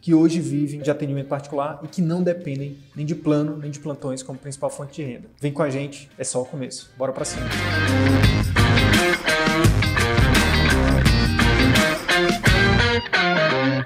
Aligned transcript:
que 0.00 0.14
hoje 0.14 0.40
vivem 0.40 0.80
de 0.80 0.90
atendimento 0.90 1.28
particular 1.28 1.80
e 1.82 1.88
que 1.88 2.00
não 2.00 2.22
dependem 2.22 2.78
nem 2.94 3.04
de 3.04 3.14
plano 3.14 3.56
nem 3.56 3.70
de 3.70 3.78
plantões 3.78 4.22
como 4.22 4.38
principal 4.38 4.70
fonte 4.70 4.94
de 4.94 5.02
renda. 5.02 5.28
Vem 5.40 5.52
com 5.52 5.62
a 5.62 5.70
gente, 5.70 6.10
é 6.18 6.24
só 6.24 6.42
o 6.42 6.44
começo. 6.44 6.90
Bora 6.96 7.12
para 7.12 7.24
cima. 7.24 7.46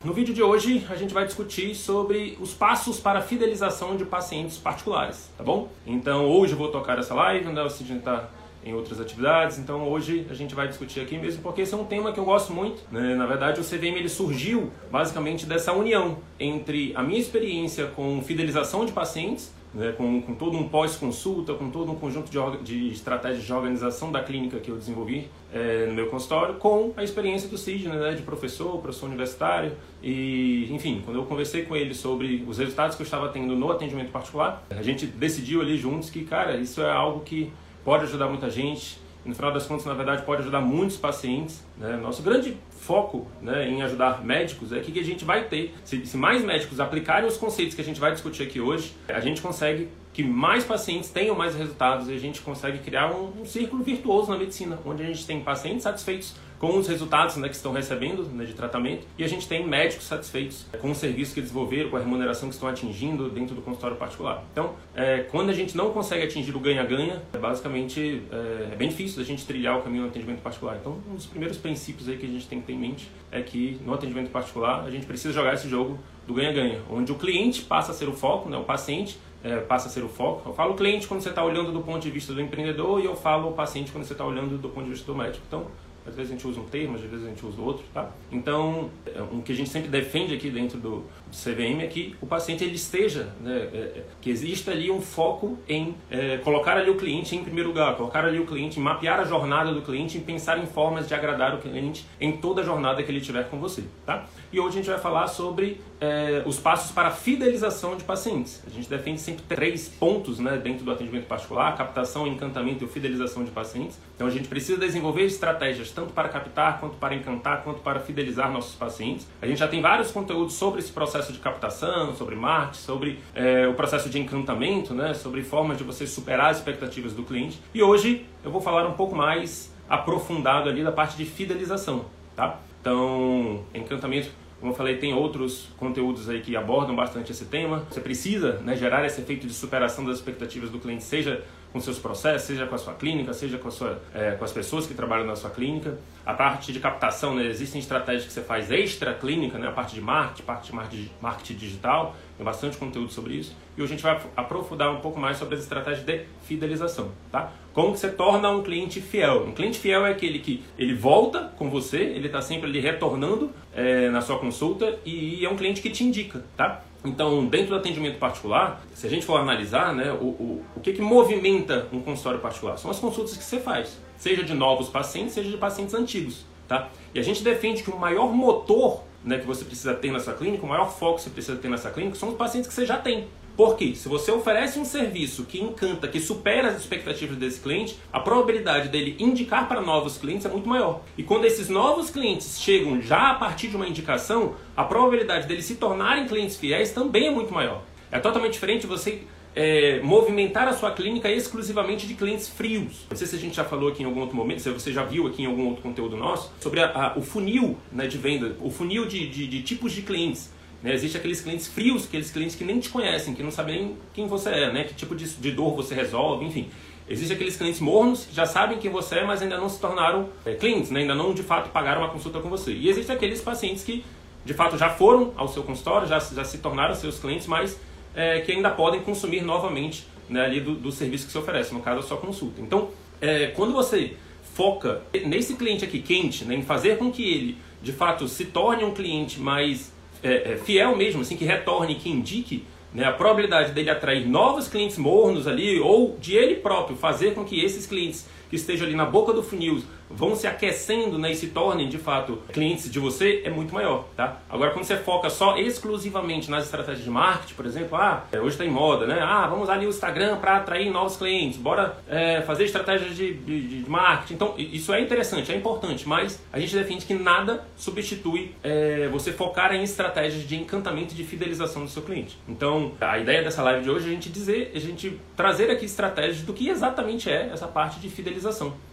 No 0.05 0.13
vídeo 0.13 0.35
de 0.35 0.43
hoje 0.43 0.87
a 0.91 0.95
gente 0.95 1.15
vai 1.15 1.27
discutir 1.27 1.75
sobre 1.75 2.37
os 2.41 2.53
passos 2.53 3.01
para 3.01 3.19
a 3.19 3.23
fidelização 3.23 3.97
de 3.97 4.05
pacientes 4.05 4.59
particulares, 4.59 5.31
tá 5.37 5.43
bom? 5.43 5.69
Então 5.87 6.27
hoje 6.27 6.53
eu 6.53 6.59
vou 6.59 6.69
tocar 6.69 6.99
essa 6.99 7.15
live, 7.15 7.49
onde 7.49 7.63
você 7.63 7.83
está 7.83 8.29
em 8.65 8.75
outras 8.75 9.01
atividades. 9.01 9.59
Então 9.59 9.89
hoje 9.89 10.27
a 10.31 10.35
gente 10.35 10.55
vai 10.55 10.69
discutir 10.69 11.01
aqui 11.01 11.19
mesmo 11.19 11.43
porque 11.43 11.63
esse 11.63 11.75
é 11.75 11.77
um 11.77 11.85
tema 11.85 12.13
que 12.13 12.19
eu 12.19 12.25
gosto 12.25 12.53
muito. 12.53 12.83
Né? 12.91 13.15
Na 13.15 13.27
verdade, 13.27 13.61
o 13.61 13.65
CVM 13.65 13.97
ele 13.97 14.09
surgiu 14.09 14.71
basicamente 14.91 15.47
dessa 15.47 15.73
união 15.73 16.19
entre 16.39 16.93
a 16.95 17.03
minha 17.03 17.19
experiência 17.19 17.87
com 17.87 18.23
fidelização 18.23 18.85
de 18.85 18.93
pacientes 18.93 19.53
né, 19.75 19.93
com, 19.93 20.23
com, 20.23 20.35
todo 20.35 20.57
um 20.57 20.69
pós-consulta, 20.69 21.53
com 21.55 21.69
todo 21.69 21.91
um 21.91 21.97
conjunto 21.97 22.31
de, 22.31 22.63
de, 22.63 22.93
estratégias 22.93 23.45
de 23.45 23.53
organização 23.53 24.13
da 24.13 24.23
clínica 24.23 24.61
que 24.61 24.71
eu 24.71 24.77
desenvolvi 24.77 25.29
é, 25.53 25.87
no 25.87 25.95
meu 25.95 26.07
consultório, 26.07 26.55
com 26.55 26.93
a 26.97 27.03
experiência 27.03 27.49
do 27.49 27.59
Sidney, 27.59 27.99
né, 27.99 28.13
de 28.13 28.23
professor, 28.23 28.79
professor 28.79 29.07
universitário. 29.07 29.73
E, 30.03 30.69
enfim, 30.73 31.03
quando 31.05 31.19
eu 31.19 31.25
conversei 31.25 31.65
com 31.65 31.75
ele 31.75 31.93
sobre 31.93 32.45
os 32.47 32.59
resultados 32.59 32.95
que 32.95 33.03
eu 33.03 33.05
estava 33.05 33.29
tendo 33.31 33.57
no 33.57 33.71
atendimento 33.71 34.13
particular, 34.13 34.65
a 34.71 34.83
gente 34.83 35.07
decidiu 35.07 35.61
ali 35.61 35.77
juntos 35.77 36.09
que, 36.09 36.25
cara, 36.25 36.57
isso 36.57 36.81
é 36.81 36.91
algo 36.91 37.21
que 37.21 37.53
pode 37.85 38.05
ajudar 38.05 38.29
muita 38.29 38.51
gente. 38.51 38.99
E 39.25 39.29
no 39.29 39.35
final 39.35 39.53
das 39.53 39.67
contas, 39.67 39.87
na 39.87 39.95
verdade, 39.95 40.23
pode 40.23 40.43
ajudar 40.43 40.61
muitos 40.61 40.97
pacientes. 40.97 41.65
Né? 41.79 41.97
Nosso 41.97 42.23
grande 42.23 42.57
foco 42.71 43.27
né, 43.41 43.69
em 43.69 43.83
ajudar 43.83 44.23
médicos 44.25 44.73
é 44.73 44.81
que 44.81 44.99
a 44.99 45.05
gente 45.05 45.25
vai 45.25 45.45
ter, 45.45 45.75
se, 45.85 46.05
se 46.05 46.17
mais 46.17 46.45
médicos 46.45 46.79
aplicarem 46.79 47.27
os 47.27 47.37
conceitos 47.37 47.75
que 47.75 47.81
a 47.81 47.85
gente 47.85 47.99
vai 47.99 48.13
discutir 48.13 48.43
aqui 48.43 48.61
hoje, 48.61 48.95
a 49.09 49.21
gente 49.21 49.41
consegue 49.41 49.89
que 50.13 50.23
mais 50.23 50.63
pacientes 50.63 51.11
tenham 51.11 51.35
mais 51.35 51.57
resultados 51.57 52.09
e 52.09 52.13
a 52.13 52.19
gente 52.19 52.41
consegue 52.41 52.79
criar 52.79 53.11
um, 53.11 53.41
um 53.41 53.45
círculo 53.45 53.83
virtuoso 53.83 54.31
na 54.31 54.39
medicina, 54.39 54.79
onde 54.87 55.03
a 55.03 55.07
gente 55.07 55.27
tem 55.27 55.41
pacientes 55.41 55.83
satisfeitos 55.83 56.35
com 56.65 56.79
os 56.79 56.89
resultados 56.89 57.37
né, 57.37 57.47
que 57.47 57.55
estão 57.55 57.73
recebendo 57.73 58.23
né, 58.33 58.47
de 58.47 58.55
tratamento 58.55 59.07
e 59.19 59.25
a 59.25 59.29
gente 59.29 59.47
tem 59.47 59.67
médicos 59.67 60.07
satisfeitos 60.07 60.65
com 60.81 60.93
o 60.93 60.95
serviço 60.95 61.35
que 61.35 61.43
desenvolveram, 61.43 61.91
com 61.91 61.97
a 61.99 62.01
remuneração 62.01 62.49
que 62.49 62.55
estão 62.55 62.67
atingindo 62.67 63.29
dentro 63.29 63.55
do 63.55 63.61
consultório 63.61 63.99
particular. 63.99 64.43
Então, 64.51 64.73
é, 64.95 65.19
quando 65.31 65.51
a 65.51 65.53
gente 65.53 65.77
não 65.77 65.91
consegue 65.91 66.25
atingir 66.25 66.57
o 66.57 66.59
ganha-ganha, 66.59 67.23
é, 67.35 67.37
basicamente 67.37 68.23
é, 68.33 68.73
é, 68.73 68.77
bem 68.77 68.89
difícil 68.89 69.21
a 69.21 69.27
gente 69.27 69.45
trilhar 69.45 69.79
o 69.79 69.83
caminho 69.83 70.05
do 70.05 70.09
atendimento 70.09 70.41
particular. 70.41 70.79
Então, 70.81 71.03
um 71.07 71.17
dos 71.17 71.27
primeiros 71.27 71.59
princípios 71.59 72.09
aí 72.09 72.17
que 72.17 72.25
a 72.25 72.31
gente 72.31 72.47
tem 72.47 72.63
que 72.63 72.67
ter 72.67 72.73
em 72.73 72.79
mente 72.79 73.11
é 73.31 73.43
que 73.43 73.79
no 73.85 73.93
atendimento 73.93 74.31
particular 74.31 74.87
a 74.87 74.91
gente 74.91 75.05
precisa 75.05 75.35
jogar 75.35 75.53
esse 75.53 75.69
jogo 75.69 75.99
do 76.27 76.33
ganha-ganha, 76.33 76.81
onde 76.91 77.13
o 77.13 77.17
cliente 77.17 77.61
passa 77.61 77.93
a 77.93 77.95
ser 77.95 78.09
o 78.09 78.15
foco, 78.15 78.49
né, 78.49 78.57
o 78.57 78.65
paciente 78.65 79.19
é, 79.45 79.59
passa 79.59 79.89
a 79.89 79.91
ser 79.91 80.03
o 80.03 80.09
foco. 80.09 80.49
Eu 80.49 80.55
falo 80.55 80.75
cliente 80.75 81.07
quando 81.07 81.21
você 81.21 81.29
está 81.29 81.45
olhando 81.45 81.71
do 81.71 81.83
ponto 81.83 82.01
de 82.01 82.11
vista 82.11 82.33
do 82.33 82.41
empreendedor 82.41 83.01
e 83.01 83.05
eu 83.05 83.15
falo 83.15 83.51
o 83.51 83.53
paciente 83.53 83.93
quando 83.93 84.05
você 84.05 84.15
está 84.15 84.25
olhando 84.25 84.57
do 84.57 84.71
ponto 84.71 84.85
de 84.85 84.93
vista 84.93 85.05
do 85.05 85.17
médico. 85.17 85.45
Então, 85.47 85.67
às 86.07 86.15
vezes 86.15 86.31
a 86.31 86.35
gente 86.35 86.47
usa 86.47 86.61
um 86.61 86.65
termo, 86.65 86.97
às 86.97 87.01
vezes 87.01 87.25
a 87.25 87.29
gente 87.29 87.45
usa 87.45 87.61
outro, 87.61 87.85
tá? 87.93 88.11
Então, 88.31 88.91
é, 89.07 89.21
o 89.21 89.43
que 89.43 89.53
a 89.53 89.55
gente 89.55 89.71
sempre 89.71 89.89
defende 89.89 90.35
aqui 90.35 90.51
dentro 90.51 90.79
do, 90.79 91.05
CVM 91.35 91.83
é 91.83 91.87
que 91.89 92.15
o 92.21 92.27
paciente 92.27 92.63
ele 92.63 92.77
esteja, 92.77 93.35
né, 93.41 93.69
é, 93.73 93.77
é, 93.77 94.05
que 94.21 94.31
exista 94.31 94.71
ali 94.71 94.91
um 94.91 95.01
foco 95.01 95.59
em 95.69 95.95
é, 96.09 96.39
colocar 96.39 96.77
ali 96.77 96.89
o 96.91 96.97
cliente 96.97 97.35
em 97.35 97.43
primeiro 97.43 97.71
lugar, 97.71 97.97
colocar 97.97 98.25
ali 98.25 98.39
o 98.39 98.47
cliente, 98.47 98.79
mapear 98.79 99.19
a 99.19 99.25
jornada 99.25 99.73
do 99.73 99.83
cliente, 99.83 100.17
em 100.17 100.21
pensar 100.21 100.59
em 100.59 100.67
formas 100.67 101.09
de 101.09 101.15
agradar 101.15 101.55
o 101.55 101.59
cliente 101.59 102.07
em 102.21 102.37
toda 102.37 102.63
a 102.63 102.65
jornada 102.65 103.03
que 103.03 103.11
ele 103.11 103.21
tiver 103.21 103.51
com 103.51 103.59
você, 103.59 103.83
tá? 104.07 104.27
E 104.53 104.61
hoje 104.61 104.69
a 104.69 104.83
gente 104.83 104.91
vai 104.91 105.01
falar 105.01 105.27
sobre 105.27 105.81
é, 106.01 106.43
os 106.47 106.59
passos 106.59 106.93
para 106.93 107.09
a 107.09 107.11
fidelização 107.11 107.97
de 107.97 108.05
pacientes. 108.05 108.63
A 108.67 108.71
gente 108.71 108.89
defende 108.89 109.21
sempre 109.21 109.43
três 109.49 109.89
pontos 109.89 110.39
né, 110.39 110.57
dentro 110.57 110.85
do 110.85 110.93
atendimento 110.93 111.27
particular: 111.27 111.77
captação, 111.77 112.27
encantamento 112.27 112.85
e 112.85 112.89
fidelização 112.89 113.45
de 113.45 113.51
pacientes. 113.51 113.99
Então 114.15 114.27
a 114.27 114.31
gente 114.31 114.49
precisa 114.49 114.79
desenvolver 114.79 115.25
estratégias 115.25 115.91
tanto 115.91 116.13
para 116.13 116.29
captar, 116.29 116.79
quanto 116.79 116.97
para 116.97 117.15
encantar, 117.15 117.63
quanto 117.63 117.81
para 117.81 117.99
fidelizar 118.01 118.51
nossos 118.51 118.75
pacientes. 118.75 119.27
A 119.43 119.47
gente 119.47 119.59
já 119.59 119.67
tem 119.67 119.81
vários 119.81 120.11
conteúdos 120.11 120.55
sobre 120.55 120.81
esse 120.81 120.93
processo 120.93 121.33
de 121.33 121.39
captação, 121.39 122.15
sobre 122.15 122.37
marketing, 122.37 122.79
sobre 122.79 123.19
é, 123.35 123.67
o 123.67 123.75
processo 123.75 124.09
de 124.09 124.19
encantamento, 124.19 124.95
né, 124.95 125.15
sobre 125.15 125.43
formas 125.43 125.79
de 125.79 125.85
você 125.85 126.07
superar 126.07 126.51
as 126.51 126.59
expectativas 126.59 127.13
do 127.13 127.25
cliente. 127.25 127.61
E 127.75 127.83
hoje 127.83 128.25
eu 128.45 128.51
vou 128.51 128.61
falar 128.61 128.87
um 128.87 128.95
pouco 128.95 129.17
mais 129.17 129.75
aprofundado 129.89 130.69
ali 130.69 130.85
da 130.85 130.93
parte 130.93 131.17
de 131.17 131.25
fidelização, 131.25 132.07
tá? 132.37 132.61
Então, 132.81 133.65
encantamento 133.75 134.31
como 134.65 134.73
eu 134.73 134.77
falei, 134.79 134.97
tem 134.97 135.13
outros 135.13 135.69
conteúdos 135.77 136.27
aí 136.27 136.41
que 136.41 136.57
abordam 136.57 136.97
bastante 136.97 137.31
esse 137.31 137.45
tema. 137.45 137.85
Você 137.91 138.01
precisa 138.01 138.61
né, 138.61 138.75
gerar 138.75 139.05
esse 139.05 139.21
efeito 139.21 139.47
de 139.47 139.53
superação 139.53 140.07
das 140.07 140.17
expectativas 140.17 140.71
do 140.71 140.79
cliente, 140.79 141.05
seja 141.05 141.45
com 141.75 141.81
seus 141.81 141.99
processos, 141.99 142.47
seja 142.47 142.67
com 142.67 142.77
a 142.77 142.79
sua 142.79 142.95
clínica, 142.95 143.33
seja 143.33 143.59
com, 143.59 143.69
sua, 143.69 144.01
é, 144.15 144.31
com 144.31 144.45
as 144.45 144.53
pessoas 144.53 144.87
que 144.87 144.95
trabalham 144.95 145.27
na 145.27 145.35
sua 145.35 145.51
clínica. 145.51 145.99
A 146.25 146.33
parte 146.33 146.73
de 146.73 146.79
captação, 146.79 147.35
né, 147.35 147.45
existem 147.47 147.81
estratégias 147.81 148.25
que 148.25 148.33
você 148.33 148.43
faz 148.43 148.71
extra 148.71 149.13
clínica, 149.13 149.59
né, 149.59 149.67
a 149.67 149.73
parte 149.73 149.93
de 149.93 150.01
marketing, 150.01 150.43
parte 150.45 150.71
de 150.71 151.11
marketing 151.21 151.55
digital, 151.55 152.15
tem 152.37 152.45
bastante 152.45 152.77
conteúdo 152.77 153.11
sobre 153.11 153.35
isso. 153.35 153.57
E 153.77 153.83
hoje 153.83 153.93
a 153.93 153.97
gente 153.97 154.05
vai 154.05 154.21
aprofundar 154.37 154.93
um 154.93 155.01
pouco 155.01 155.19
mais 155.19 155.37
sobre 155.37 155.57
as 155.57 155.63
estratégias 155.63 156.07
de 156.07 156.21
fidelização, 156.45 157.11
tá? 157.33 157.53
Como 157.73 157.93
que 157.93 157.99
você 157.99 158.09
torna 158.09 158.49
um 158.51 158.63
cliente 158.63 159.01
fiel? 159.01 159.45
Um 159.45 159.53
cliente 159.53 159.81
fiel 159.81 160.07
é 160.07 160.13
aquele 160.13 160.39
que 160.39 160.63
ele 160.79 160.95
volta 160.95 161.53
com 161.59 161.69
você, 161.69 161.99
ele 161.99 162.27
está 162.27 162.41
sempre 162.41 162.69
ali 162.69 162.79
retornando 162.79 163.51
é, 163.75 164.09
na 164.11 164.21
sua 164.21 164.39
consulta 164.39 164.97
e 165.05 165.45
é 165.45 165.51
um 165.51 165.57
cliente 165.57 165.83
que 165.83 165.91
te 165.91 166.05
indica, 166.05 166.45
tá? 166.57 166.85
Então, 167.05 167.45
dentro 167.47 167.69
do 167.69 167.77
atendimento 167.77 168.19
particular, 168.19 168.83
se 168.95 169.07
a 169.07 169.11
gente 169.11 169.27
for 169.27 169.39
analisar, 169.39 169.95
né, 169.95 170.11
o, 170.11 170.25
o, 170.25 170.65
o 170.75 170.81
que, 170.81 170.95
que 170.95 171.03
movimenta 171.03 171.87
um 171.93 172.01
consultório 172.01 172.41
particular? 172.41 172.79
São 172.79 172.91
as 172.91 172.99
consultas 172.99 173.37
que 173.37 173.45
você 173.45 173.61
faz, 173.61 174.01
seja 174.17 174.43
de 174.43 174.55
novos 174.55 174.89
pacientes, 174.89 175.35
seja 175.35 175.51
de 175.51 175.57
pacientes 175.59 175.95
antigos. 175.95 176.47
Tá? 176.67 176.89
E 177.15 177.19
a 177.19 177.23
gente 177.23 177.45
defende 177.45 177.83
que 177.83 177.91
o 177.91 177.99
maior 177.99 178.33
motor 178.33 179.03
né, 179.23 179.39
que 179.39 179.47
você 179.47 179.65
precisa 179.65 179.95
ter 179.95 180.11
na 180.11 180.21
sua 180.21 180.35
clínica, 180.35 180.65
o 180.65 180.69
maior 180.69 180.91
foco 180.91 181.17
que 181.17 181.23
você 181.23 181.31
precisa 181.31 181.59
ter 181.59 181.69
na 181.69 181.79
sua 181.79 181.91
clínica 181.91 182.17
são 182.17 182.31
os 182.31 182.37
pacientes 182.37 182.69
que 182.69 182.75
você 182.75 182.87
já 182.87 182.99
tem. 182.99 183.29
Porque 183.57 183.95
se 183.95 184.09
você 184.09 184.33
oferece 184.33 184.79
um 184.79 184.85
serviço 184.85 185.45
que 185.45 185.61
encanta, 185.61 186.09
que 186.09 186.21
supera 186.21 186.69
as 186.69 186.79
expectativas 186.79 187.37
desse 187.37 187.61
cliente, 187.61 187.97
a 188.13 188.19
probabilidade 188.19 188.89
dele 188.89 189.17
indicar 189.19 189.69
para 189.69 189.81
novos 189.81 190.19
clientes 190.19 190.45
é 190.45 190.49
muito 190.49 190.69
maior. 190.69 191.03
E 191.17 191.23
quando 191.23 191.45
esses 191.45 191.69
novos 191.69 192.11
clientes 192.11 192.61
chegam 192.61 193.01
já 193.01 193.31
a 193.31 193.35
partir 193.35 193.69
de 193.69 193.77
uma 193.77 193.87
indicação, 193.87 194.55
a 194.77 194.85
probabilidade 194.85 195.47
deles 195.47 195.65
se 195.65 195.77
tornarem 195.77 196.27
clientes 196.27 196.57
fiéis 196.57 196.93
também 196.93 197.29
é 197.29 197.31
muito 197.31 197.53
maior. 197.53 197.83
É 198.11 198.19
totalmente 198.19 198.53
diferente 198.53 198.87
você 198.87 199.23
é, 199.55 200.01
movimentar 200.01 200.67
a 200.67 200.73
sua 200.73 200.91
clínica 200.91 201.31
exclusivamente 201.31 202.07
de 202.07 202.15
clientes 202.15 202.49
frios. 202.49 203.07
Não 203.09 203.17
sei 203.17 203.27
se 203.27 203.37
a 203.37 203.39
gente 203.39 203.57
já 203.57 203.65
falou 203.65 203.89
aqui 203.89 204.03
em 204.03 204.07
algum 204.07 204.21
outro 204.21 204.37
momento, 204.37 204.61
se 204.61 204.71
você 204.71 204.93
já 204.93 205.05
viu 205.05 205.27
aqui 205.27 205.43
em 205.43 205.47
algum 205.47 205.69
outro 205.69 205.83
conteúdo 205.83 206.17
nosso, 206.17 206.53
sobre 206.61 206.81
a, 206.81 206.87
a, 206.87 207.19
o 207.19 207.23
funil 207.23 207.77
né, 207.93 208.07
de 208.07 208.19
venda, 208.19 208.57
o 208.61 208.71
funil 208.71 209.07
de, 209.07 209.29
de, 209.29 209.47
de 209.47 209.63
tipos 209.63 209.93
de 209.93 210.03
clientes. 210.03 210.53
Né? 210.85 210.93
Existem 210.93 211.19
aqueles 211.19 211.41
clientes 211.41 211.67
frios, 211.67 212.05
aqueles 212.05 212.31
clientes 212.31 212.55
que 212.55 212.63
nem 212.63 212.79
te 212.79 212.91
conhecem, 212.91 213.35
que 213.35 213.43
não 213.43 213.51
sabem 213.51 213.75
nem 213.75 213.97
quem 214.13 214.27
você 214.29 214.51
é, 214.51 214.73
né? 214.73 214.85
que 214.85 214.93
tipo 214.93 215.17
de, 215.17 215.27
de 215.27 215.51
dor 215.51 215.75
você 215.75 215.95
resolve, 215.95 216.45
enfim. 216.45 216.69
Existem 217.09 217.35
aqueles 217.35 217.57
clientes 217.57 217.81
mornos 217.81 218.27
que 218.27 218.35
já 218.35 218.45
sabem 218.45 218.77
quem 218.77 218.91
você 218.91 219.21
é, 219.21 219.25
mas 219.25 219.41
ainda 219.41 219.57
não 219.57 219.69
se 219.71 219.81
tornaram 219.81 220.29
é, 220.45 220.53
clientes, 220.53 220.91
né? 220.91 221.01
ainda 221.01 221.15
não 221.15 221.33
de 221.33 221.43
fato 221.43 221.71
pagaram 221.71 222.03
uma 222.03 222.11
consulta 222.11 222.39
com 222.39 222.51
você. 222.51 222.71
E 222.73 222.91
existem 222.91 223.17
aqueles 223.17 223.41
pacientes 223.41 223.83
que 223.83 224.05
de 224.45 224.53
fato 224.53 224.77
já 224.77 224.91
foram 224.91 225.33
ao 225.37 225.49
seu 225.49 225.63
consultório, 225.63 226.07
já, 226.07 226.19
já 226.19 226.45
se 226.45 226.59
tornaram 226.59 226.95
seus 226.95 227.19
clientes, 227.19 227.47
mas 227.47 227.81
é, 228.15 228.41
que 228.41 228.53
ainda 228.53 228.69
podem 228.69 229.01
consumir 229.01 229.41
novamente 229.41 230.07
né, 230.29 230.45
ali 230.45 230.61
do, 230.61 230.75
do, 230.75 230.93
serviço 230.93 231.25
que 231.25 231.33
você 231.33 231.39
oferece, 231.39 231.73
no 231.73 231.81
caso 231.81 232.01
a 232.01 232.03
sua 232.03 232.19
consulta. 232.19 232.61
Então, 232.61 232.91
é, 233.23 233.47
quando 233.49 233.73
você 233.73 234.19
foca 234.55 235.01
nesse 235.25 235.55
cliente 235.55 235.83
aqui 235.83 236.01
quente, 236.01 236.45
né, 236.45 236.55
em 236.55 236.63
fazer 236.63 236.99
com 236.99 237.11
que 237.11 237.23
ele 237.23 237.57
de 237.83 237.93
fato 237.93 238.29
se 238.29 238.45
torne 238.45 238.85
um 238.85 238.93
cliente 238.93 239.41
mais 239.41 239.94
é, 240.25 240.53
é, 240.53 240.57
fiel 240.57 240.97
mesmo, 240.97 241.21
assim, 241.21 241.37
que 241.37 241.45
retorne, 241.45 241.95
que 241.95 242.09
indique, 242.09 242.65
né, 242.93 243.05
a 243.05 243.13
probabilidade 243.13 243.73
dele 243.73 243.91
atrair 243.91 244.27
novos 244.27 244.67
clientes 244.67 244.97
mornos 244.97 245.47
ali, 245.47 245.79
ou 245.79 246.17
de 246.19 246.35
ele 246.35 246.57
próprio 246.57 246.97
fazer 246.97 247.35
com 247.35 247.45
que 247.45 247.63
esses 247.63 247.87
clientes 247.87 248.27
que 248.55 248.61
estejam 248.61 248.87
ali 248.87 248.95
na 248.95 249.05
boca 249.05 249.33
do 249.33 249.43
funil 249.43 249.83
vão 250.09 250.37
se 250.37 250.47
aquecendo 250.47 251.19
né, 251.19 251.33
e 251.33 251.35
se 251.35 251.49
tornem 251.49 251.89
de 251.89 251.99
fato 251.99 252.39
clientes 252.53 252.91
de 252.91 253.01
você 253.01 253.43
é 253.45 253.51
muito 253.51 253.75
maior, 253.75 254.07
tá? 254.17 254.39
Agora 254.49 254.71
quando 254.71 254.85
você 254.85 254.97
foca 254.97 255.29
só 255.29 255.59
exclusivamente 255.59 256.51
nas 256.51 256.65
estratégias 256.65 257.05
de 257.05 257.11
marketing, 257.11 257.55
por 257.55 257.67
exemplo, 257.67 257.97
ah, 257.97 258.25
é, 258.31 258.39
hoje 258.39 258.51
está 258.51 258.65
em 258.65 258.71
moda, 258.71 259.07
né? 259.07 259.19
Ah, 259.21 259.47
vamos 259.49 259.69
ali 259.69 259.87
o 259.87 259.89
Instagram 259.89 260.37
para 260.37 260.59
atrair 260.59 260.91
novos 260.91 261.17
clientes, 261.17 261.59
bora 261.59 261.97
é, 262.09 262.43
fazer 262.43 262.65
estratégias 262.65 263.17
de, 263.17 263.35
de, 263.35 263.83
de, 263.83 263.91
marketing. 263.91 264.35
Então 264.35 264.55
isso 264.57 264.93
é 264.93 265.01
interessante, 265.01 265.51
é 265.51 265.57
importante, 265.57 266.07
mas 266.07 266.41
a 266.53 266.61
gente 266.61 266.75
defende 266.77 267.05
que 267.05 267.15
nada 267.15 267.65
substitui 267.77 268.55
é, 268.63 269.09
você 269.09 269.33
focar 269.33 269.75
em 269.75 269.83
estratégias 269.83 270.47
de 270.47 270.57
encantamento 270.57 271.13
e 271.13 271.17
de 271.17 271.25
fidelização 271.25 271.85
do 271.85 271.91
seu 271.91 272.03
cliente. 272.03 272.39
Então 272.49 272.93
a 273.01 273.19
ideia 273.19 273.43
dessa 273.43 273.63
live 273.63 273.83
de 273.83 273.91
hoje 273.91 274.07
é 274.07 274.11
a 274.11 274.15
gente 274.15 274.29
dizer, 274.29 274.71
a 274.75 274.79
gente 274.79 275.19
trazer 275.37 275.71
aqui 275.71 275.87
estratégias 275.87 276.43
do 276.43 276.53
que 276.53 276.69
exatamente 276.69 277.29
é 277.29 277.51
essa 277.53 277.67
parte 277.67 277.99
de 277.99 278.09
fidelização. 278.09 278.44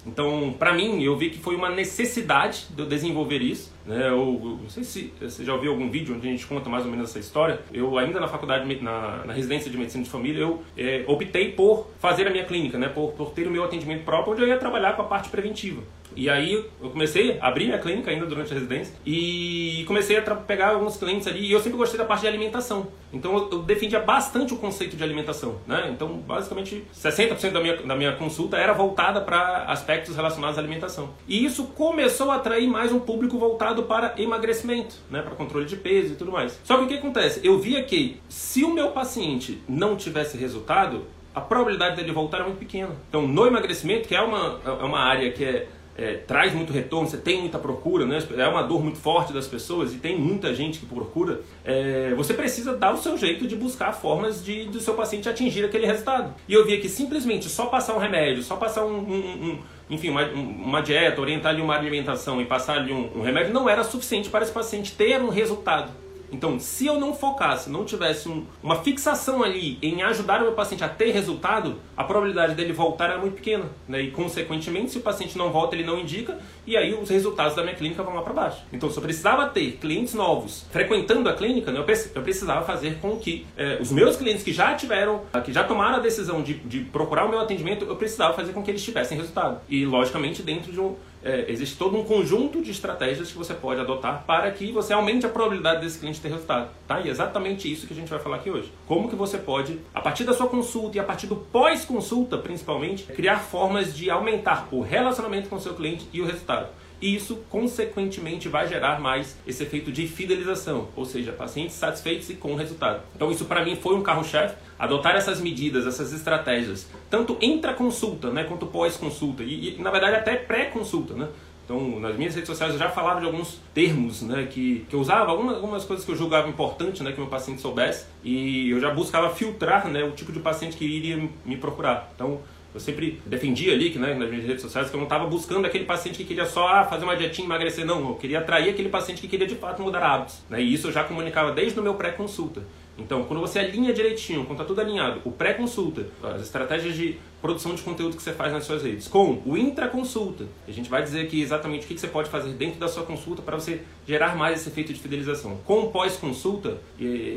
Então, 0.05 0.53
para 0.57 0.73
mim, 0.73 1.01
eu 1.03 1.15
vi 1.15 1.29
que 1.29 1.39
foi 1.39 1.55
uma 1.55 1.69
necessidade 1.69 2.67
de 2.69 2.81
eu 2.81 2.87
desenvolver 2.87 3.41
isso. 3.41 3.71
Né? 3.85 4.09
Eu, 4.09 4.59
não 4.61 4.69
sei 4.69 4.83
se 4.83 5.13
você 5.19 5.43
já 5.43 5.53
ouviu 5.53 5.71
algum 5.71 5.89
vídeo 5.89 6.15
onde 6.15 6.27
a 6.27 6.31
gente 6.31 6.45
conta 6.45 6.69
mais 6.69 6.85
ou 6.85 6.91
menos 6.91 7.09
essa 7.09 7.19
história. 7.19 7.59
Eu, 7.73 7.97
ainda 7.97 8.19
na 8.19 8.27
faculdade, 8.27 8.81
na, 8.81 9.25
na 9.25 9.33
residência 9.33 9.69
de 9.69 9.77
medicina 9.77 10.03
de 10.03 10.09
família, 10.09 10.41
eu 10.41 10.63
é, 10.77 11.03
optei 11.07 11.51
por 11.51 11.87
fazer 11.99 12.27
a 12.27 12.29
minha 12.29 12.45
clínica, 12.45 12.77
né? 12.77 12.87
por, 12.87 13.11
por 13.11 13.31
ter 13.31 13.47
o 13.47 13.51
meu 13.51 13.63
atendimento 13.63 14.03
próprio, 14.03 14.33
onde 14.33 14.41
eu 14.41 14.47
ia 14.47 14.57
trabalhar 14.57 14.93
com 14.93 15.01
a 15.01 15.05
parte 15.05 15.29
preventiva. 15.29 15.81
E 16.15 16.29
aí 16.29 16.53
eu 16.53 16.89
comecei 16.89 17.37
a 17.39 17.47
abrir 17.47 17.73
a 17.73 17.77
clínica 17.77 18.11
ainda 18.11 18.25
durante 18.25 18.51
a 18.51 18.53
residência 18.53 18.93
e 19.05 19.83
comecei 19.87 20.17
a 20.17 20.21
pegar 20.21 20.69
alguns 20.69 20.97
clientes 20.97 21.27
ali 21.27 21.47
e 21.47 21.51
eu 21.51 21.59
sempre 21.59 21.77
gostei 21.77 21.97
da 21.97 22.05
parte 22.05 22.21
de 22.21 22.27
alimentação. 22.27 22.87
Então 23.13 23.37
eu, 23.37 23.49
eu 23.51 23.59
defendia 23.63 23.99
bastante 23.99 24.53
o 24.53 24.57
conceito 24.57 24.95
de 24.95 25.03
alimentação, 25.03 25.59
né? 25.67 25.89
Então 25.93 26.07
basicamente 26.17 26.83
60% 26.95 27.51
da 27.51 27.59
minha, 27.59 27.77
da 27.77 27.95
minha 27.95 28.13
consulta 28.13 28.57
era 28.57 28.73
voltada 28.73 29.21
para 29.21 29.65
aspectos 29.65 30.15
relacionados 30.15 30.57
à 30.57 30.61
alimentação. 30.61 31.09
E 31.27 31.43
isso 31.43 31.65
começou 31.65 32.31
a 32.31 32.35
atrair 32.35 32.67
mais 32.67 32.91
um 32.91 32.99
público 32.99 33.37
voltado 33.37 33.83
para 33.83 34.13
emagrecimento, 34.17 34.95
né? 35.09 35.21
Para 35.21 35.35
controle 35.35 35.65
de 35.65 35.75
peso 35.75 36.13
e 36.13 36.15
tudo 36.15 36.31
mais. 36.31 36.59
Só 36.63 36.77
que 36.77 36.83
o 36.83 36.87
que 36.87 36.95
acontece? 36.95 37.41
Eu 37.43 37.59
via 37.59 37.83
que 37.83 38.19
se 38.29 38.63
o 38.63 38.73
meu 38.73 38.91
paciente 38.91 39.61
não 39.67 39.95
tivesse 39.95 40.37
resultado, 40.37 41.05
a 41.33 41.41
probabilidade 41.41 41.95
dele 41.95 42.11
voltar 42.11 42.37
era 42.37 42.45
muito 42.45 42.59
pequena. 42.59 42.95
Então, 43.09 43.27
no 43.27 43.47
emagrecimento, 43.47 44.07
que 44.07 44.15
é 44.15 44.21
uma, 44.21 44.59
é 44.65 44.83
uma 44.83 44.99
área 44.99 45.31
que 45.31 45.43
é 45.43 45.67
é, 46.01 46.15
traz 46.15 46.53
muito 46.53 46.73
retorno, 46.73 47.07
você 47.07 47.17
tem 47.17 47.39
muita 47.39 47.59
procura, 47.59 48.05
né? 48.07 48.17
é 48.35 48.47
uma 48.47 48.63
dor 48.63 48.81
muito 48.81 48.97
forte 48.97 49.31
das 49.31 49.47
pessoas 49.47 49.93
e 49.93 49.97
tem 49.97 50.17
muita 50.17 50.53
gente 50.55 50.79
que 50.79 50.85
procura, 50.87 51.41
é, 51.63 52.11
você 52.15 52.33
precisa 52.33 52.75
dar 52.75 52.91
o 52.91 52.97
seu 52.97 53.15
jeito 53.15 53.47
de 53.47 53.55
buscar 53.55 53.93
formas 53.93 54.43
de 54.43 54.65
do 54.65 54.79
seu 54.79 54.95
paciente 54.95 55.29
atingir 55.29 55.63
aquele 55.63 55.85
resultado. 55.85 56.33
E 56.47 56.53
eu 56.53 56.65
via 56.65 56.79
que 56.81 56.89
simplesmente 56.89 57.47
só 57.47 57.67
passar 57.67 57.95
um 57.95 57.99
remédio, 57.99 58.41
só 58.41 58.55
passar 58.55 58.83
um, 58.83 58.97
um, 58.97 59.43
um 59.45 59.59
enfim, 59.91 60.09
uma, 60.09 60.25
uma, 60.25 60.81
dieta, 60.81 61.21
orientar 61.21 61.53
lhe 61.53 61.61
uma 61.61 61.75
alimentação 61.75 62.41
e 62.41 62.45
passar 62.45 62.77
lhe 62.77 62.91
um, 62.91 63.17
um 63.17 63.21
remédio 63.21 63.53
não 63.53 63.69
era 63.69 63.83
suficiente 63.83 64.29
para 64.29 64.43
esse 64.43 64.51
paciente 64.51 64.93
ter 64.93 65.21
um 65.21 65.29
resultado. 65.29 65.91
Então, 66.31 66.59
se 66.59 66.85
eu 66.85 66.99
não 66.99 67.13
focasse, 67.13 67.69
não 67.69 67.83
tivesse 67.83 68.29
um, 68.29 68.45
uma 68.63 68.77
fixação 68.77 69.43
ali 69.43 69.77
em 69.81 70.01
ajudar 70.03 70.41
o 70.41 70.43
meu 70.43 70.53
paciente 70.53 70.83
a 70.83 70.89
ter 70.89 71.11
resultado, 71.11 71.75
a 71.95 72.03
probabilidade 72.03 72.55
dele 72.55 72.73
voltar 72.73 73.09
era 73.09 73.17
muito 73.17 73.35
pequena. 73.35 73.65
Né? 73.87 74.01
E, 74.03 74.11
consequentemente, 74.11 74.91
se 74.91 74.97
o 74.97 75.01
paciente 75.01 75.37
não 75.37 75.51
volta, 75.51 75.75
ele 75.75 75.83
não 75.83 75.99
indica, 75.99 76.39
e 76.65 76.77
aí 76.77 76.93
os 76.93 77.09
resultados 77.09 77.55
da 77.55 77.63
minha 77.63 77.75
clínica 77.75 78.01
vão 78.03 78.15
lá 78.15 78.21
para 78.21 78.33
baixo. 78.33 78.63
Então, 78.71 78.89
se 78.89 78.97
eu 78.97 79.03
precisava 79.03 79.47
ter 79.49 79.73
clientes 79.73 80.13
novos 80.13 80.65
frequentando 80.71 81.27
a 81.27 81.33
clínica, 81.33 81.71
né, 81.71 81.79
eu 81.79 82.23
precisava 82.23 82.65
fazer 82.65 82.99
com 82.99 83.17
que 83.17 83.45
eh, 83.57 83.77
os 83.81 83.91
meus 83.91 84.15
clientes 84.15 84.43
que 84.43 84.53
já 84.53 84.73
tiveram, 84.75 85.21
que 85.43 85.51
já 85.51 85.63
tomaram 85.63 85.97
a 85.97 85.99
decisão 85.99 86.41
de, 86.41 86.53
de 86.55 86.81
procurar 86.81 87.25
o 87.25 87.29
meu 87.29 87.39
atendimento, 87.39 87.85
eu 87.85 87.95
precisava 87.95 88.33
fazer 88.33 88.53
com 88.53 88.63
que 88.63 88.71
eles 88.71 88.83
tivessem 88.83 89.17
resultado. 89.17 89.59
E, 89.67 89.85
logicamente, 89.85 90.41
dentro 90.41 90.71
de 90.71 90.79
um 90.79 90.95
é, 91.23 91.45
existe 91.47 91.77
todo 91.77 91.97
um 91.97 92.03
conjunto 92.03 92.61
de 92.61 92.71
estratégias 92.71 93.31
que 93.31 93.37
você 93.37 93.53
pode 93.53 93.79
adotar 93.79 94.23
para 94.25 94.49
que 94.51 94.71
você 94.71 94.93
aumente 94.93 95.25
a 95.25 95.29
probabilidade 95.29 95.81
desse 95.81 95.99
cliente 95.99 96.19
ter 96.19 96.29
resultado. 96.29 96.69
Tá? 96.87 96.99
E 96.99 97.07
é 97.07 97.11
exatamente 97.11 97.71
isso 97.71 97.87
que 97.87 97.93
a 97.93 97.95
gente 97.95 98.09
vai 98.09 98.19
falar 98.19 98.37
aqui 98.37 98.49
hoje. 98.49 98.71
Como 98.87 99.09
que 99.09 99.15
você 99.15 99.37
pode, 99.37 99.79
a 99.93 100.01
partir 100.01 100.23
da 100.23 100.33
sua 100.33 100.47
consulta 100.47 100.97
e 100.97 100.99
a 100.99 101.03
partir 101.03 101.27
do 101.27 101.35
pós-consulta, 101.35 102.37
principalmente, 102.37 103.03
criar 103.03 103.39
formas 103.39 103.95
de 103.95 104.09
aumentar 104.09 104.67
o 104.71 104.81
relacionamento 104.81 105.49
com 105.49 105.55
o 105.55 105.61
seu 105.61 105.73
cliente 105.73 106.07
e 106.11 106.21
o 106.21 106.25
resultado. 106.25 106.69
E 107.01 107.15
isso, 107.15 107.39
consequentemente, 107.49 108.47
vai 108.47 108.67
gerar 108.67 109.01
mais 109.01 109.35
esse 109.47 109.63
efeito 109.63 109.91
de 109.91 110.07
fidelização, 110.07 110.89
ou 110.95 111.03
seja, 111.03 111.31
pacientes 111.31 111.75
satisfeitos 111.75 112.29
e 112.29 112.35
com 112.35 112.53
resultado. 112.55 113.01
Então, 113.15 113.31
isso 113.31 113.45
para 113.45 113.65
mim 113.65 113.75
foi 113.75 113.95
um 113.95 114.03
carro-chefe, 114.03 114.55
adotar 114.77 115.15
essas 115.15 115.41
medidas, 115.41 115.87
essas 115.87 116.13
estratégias, 116.13 116.87
tanto 117.09 117.37
intra-consulta 117.41 118.29
né, 118.29 118.43
quanto 118.43 118.67
pós-consulta, 118.67 119.41
e, 119.43 119.77
e, 119.77 119.81
na 119.81 119.89
verdade 119.89 120.15
até 120.15 120.35
pré-consulta. 120.35 121.15
Né? 121.15 121.27
Então, 121.65 121.99
nas 121.99 122.15
minhas 122.15 122.35
redes 122.35 122.49
sociais 122.49 122.73
eu 122.73 122.79
já 122.79 122.89
falava 122.89 123.19
de 123.19 123.25
alguns 123.25 123.59
termos 123.73 124.21
né, 124.21 124.47
que, 124.51 124.85
que 124.89 124.95
eu 124.95 124.99
usava, 124.99 125.31
algumas, 125.31 125.55
algumas 125.55 125.85
coisas 125.85 126.05
que 126.05 126.11
eu 126.11 126.15
julgava 126.15 126.49
importante 126.49 127.01
né, 127.01 127.11
que 127.11 127.19
meu 127.19 127.29
paciente 127.29 127.61
soubesse, 127.61 128.05
e 128.23 128.69
eu 128.69 128.79
já 128.79 128.93
buscava 128.93 129.33
filtrar 129.33 129.87
né, 129.87 130.03
o 130.03 130.11
tipo 130.11 130.31
de 130.31 130.39
paciente 130.39 130.77
que 130.77 130.85
iria 130.85 131.29
me 131.45 131.57
procurar. 131.57 132.11
Então, 132.13 132.41
eu 132.73 132.79
sempre 132.79 133.21
defendia 133.25 133.73
ali, 133.73 133.89
que, 133.89 133.99
né, 133.99 134.13
nas 134.13 134.29
minhas 134.29 134.45
redes 134.45 134.61
sociais, 134.61 134.89
que 134.89 134.95
eu 134.95 134.99
não 134.99 135.05
estava 135.05 135.27
buscando 135.27 135.65
aquele 135.65 135.83
paciente 135.83 136.17
que 136.17 136.23
queria 136.23 136.45
só 136.45 136.67
ah, 136.67 136.85
fazer 136.85 137.03
uma 137.03 137.15
dietinha 137.15 137.45
e 137.45 137.47
emagrecer, 137.47 137.85
não. 137.85 138.09
Eu 138.09 138.15
queria 138.15 138.39
atrair 138.39 138.69
aquele 138.69 138.89
paciente 138.89 139.21
que 139.21 139.27
queria 139.27 139.47
de 139.47 139.55
fato 139.55 139.81
mudar 139.81 140.03
hábitos. 140.03 140.41
Né? 140.49 140.61
E 140.61 140.73
isso 140.73 140.87
eu 140.87 140.91
já 140.91 141.03
comunicava 141.03 141.51
desde 141.51 141.79
o 141.79 141.83
meu 141.83 141.95
pré-consulta. 141.95 142.63
Então, 142.97 143.23
quando 143.23 143.39
você 143.39 143.59
alinha 143.59 143.93
direitinho, 143.93 144.45
quando 144.45 144.59
está 144.59 144.65
tudo 144.65 144.81
alinhado, 144.81 145.21
o 145.23 145.31
pré-consulta, 145.31 146.07
as 146.23 146.41
estratégias 146.41 146.95
de 146.95 147.17
produção 147.41 147.73
de 147.73 147.81
conteúdo 147.81 148.15
que 148.15 148.21
você 148.21 148.33
faz 148.33 148.53
nas 148.53 148.65
suas 148.65 148.83
redes, 148.83 149.07
com 149.07 149.41
o 149.45 149.57
intra-consulta, 149.57 150.45
a 150.67 150.71
gente 150.71 150.89
vai 150.89 151.01
dizer 151.01 151.21
aqui 151.21 151.41
exatamente 151.41 151.85
o 151.85 151.87
que 151.87 151.97
você 151.97 152.07
pode 152.07 152.29
fazer 152.29 152.51
dentro 152.53 152.79
da 152.79 152.87
sua 152.87 153.03
consulta 153.03 153.41
para 153.41 153.55
você 153.55 153.81
gerar 154.05 154.35
mais 154.35 154.61
esse 154.61 154.69
efeito 154.69 154.93
de 154.93 154.99
fidelização. 154.99 155.57
Com 155.65 155.85
o 155.85 155.91
pós-consulta, 155.91 156.77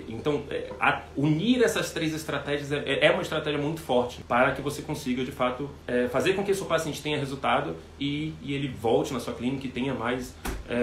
então, 0.09 0.43
é, 0.51 0.71
unir 1.17 1.63
essas 1.63 1.91
três 1.91 2.15
estratégias 2.15 2.71
é, 2.71 3.07
é 3.07 3.11
uma 3.11 3.23
estratégia 3.23 3.59
muito 3.59 3.81
forte 3.81 4.23
para 4.29 4.53
que 4.53 4.61
você 4.61 4.83
consiga, 4.83 5.25
de 5.25 5.33
fato, 5.33 5.71
é, 5.87 6.09
fazer 6.09 6.35
com 6.35 6.45
que 6.45 6.53
o 6.53 6.55
seu 6.55 6.67
paciente 6.67 7.01
tenha 7.01 7.19
resultado 7.19 7.75
e, 7.99 8.35
ele 8.45 8.69
volte 8.69 9.13
na 9.13 9.21
sua 9.21 9.33
clínica 9.33 9.67
e 9.67 9.71
tenha 9.71 9.95
mais 9.95 10.35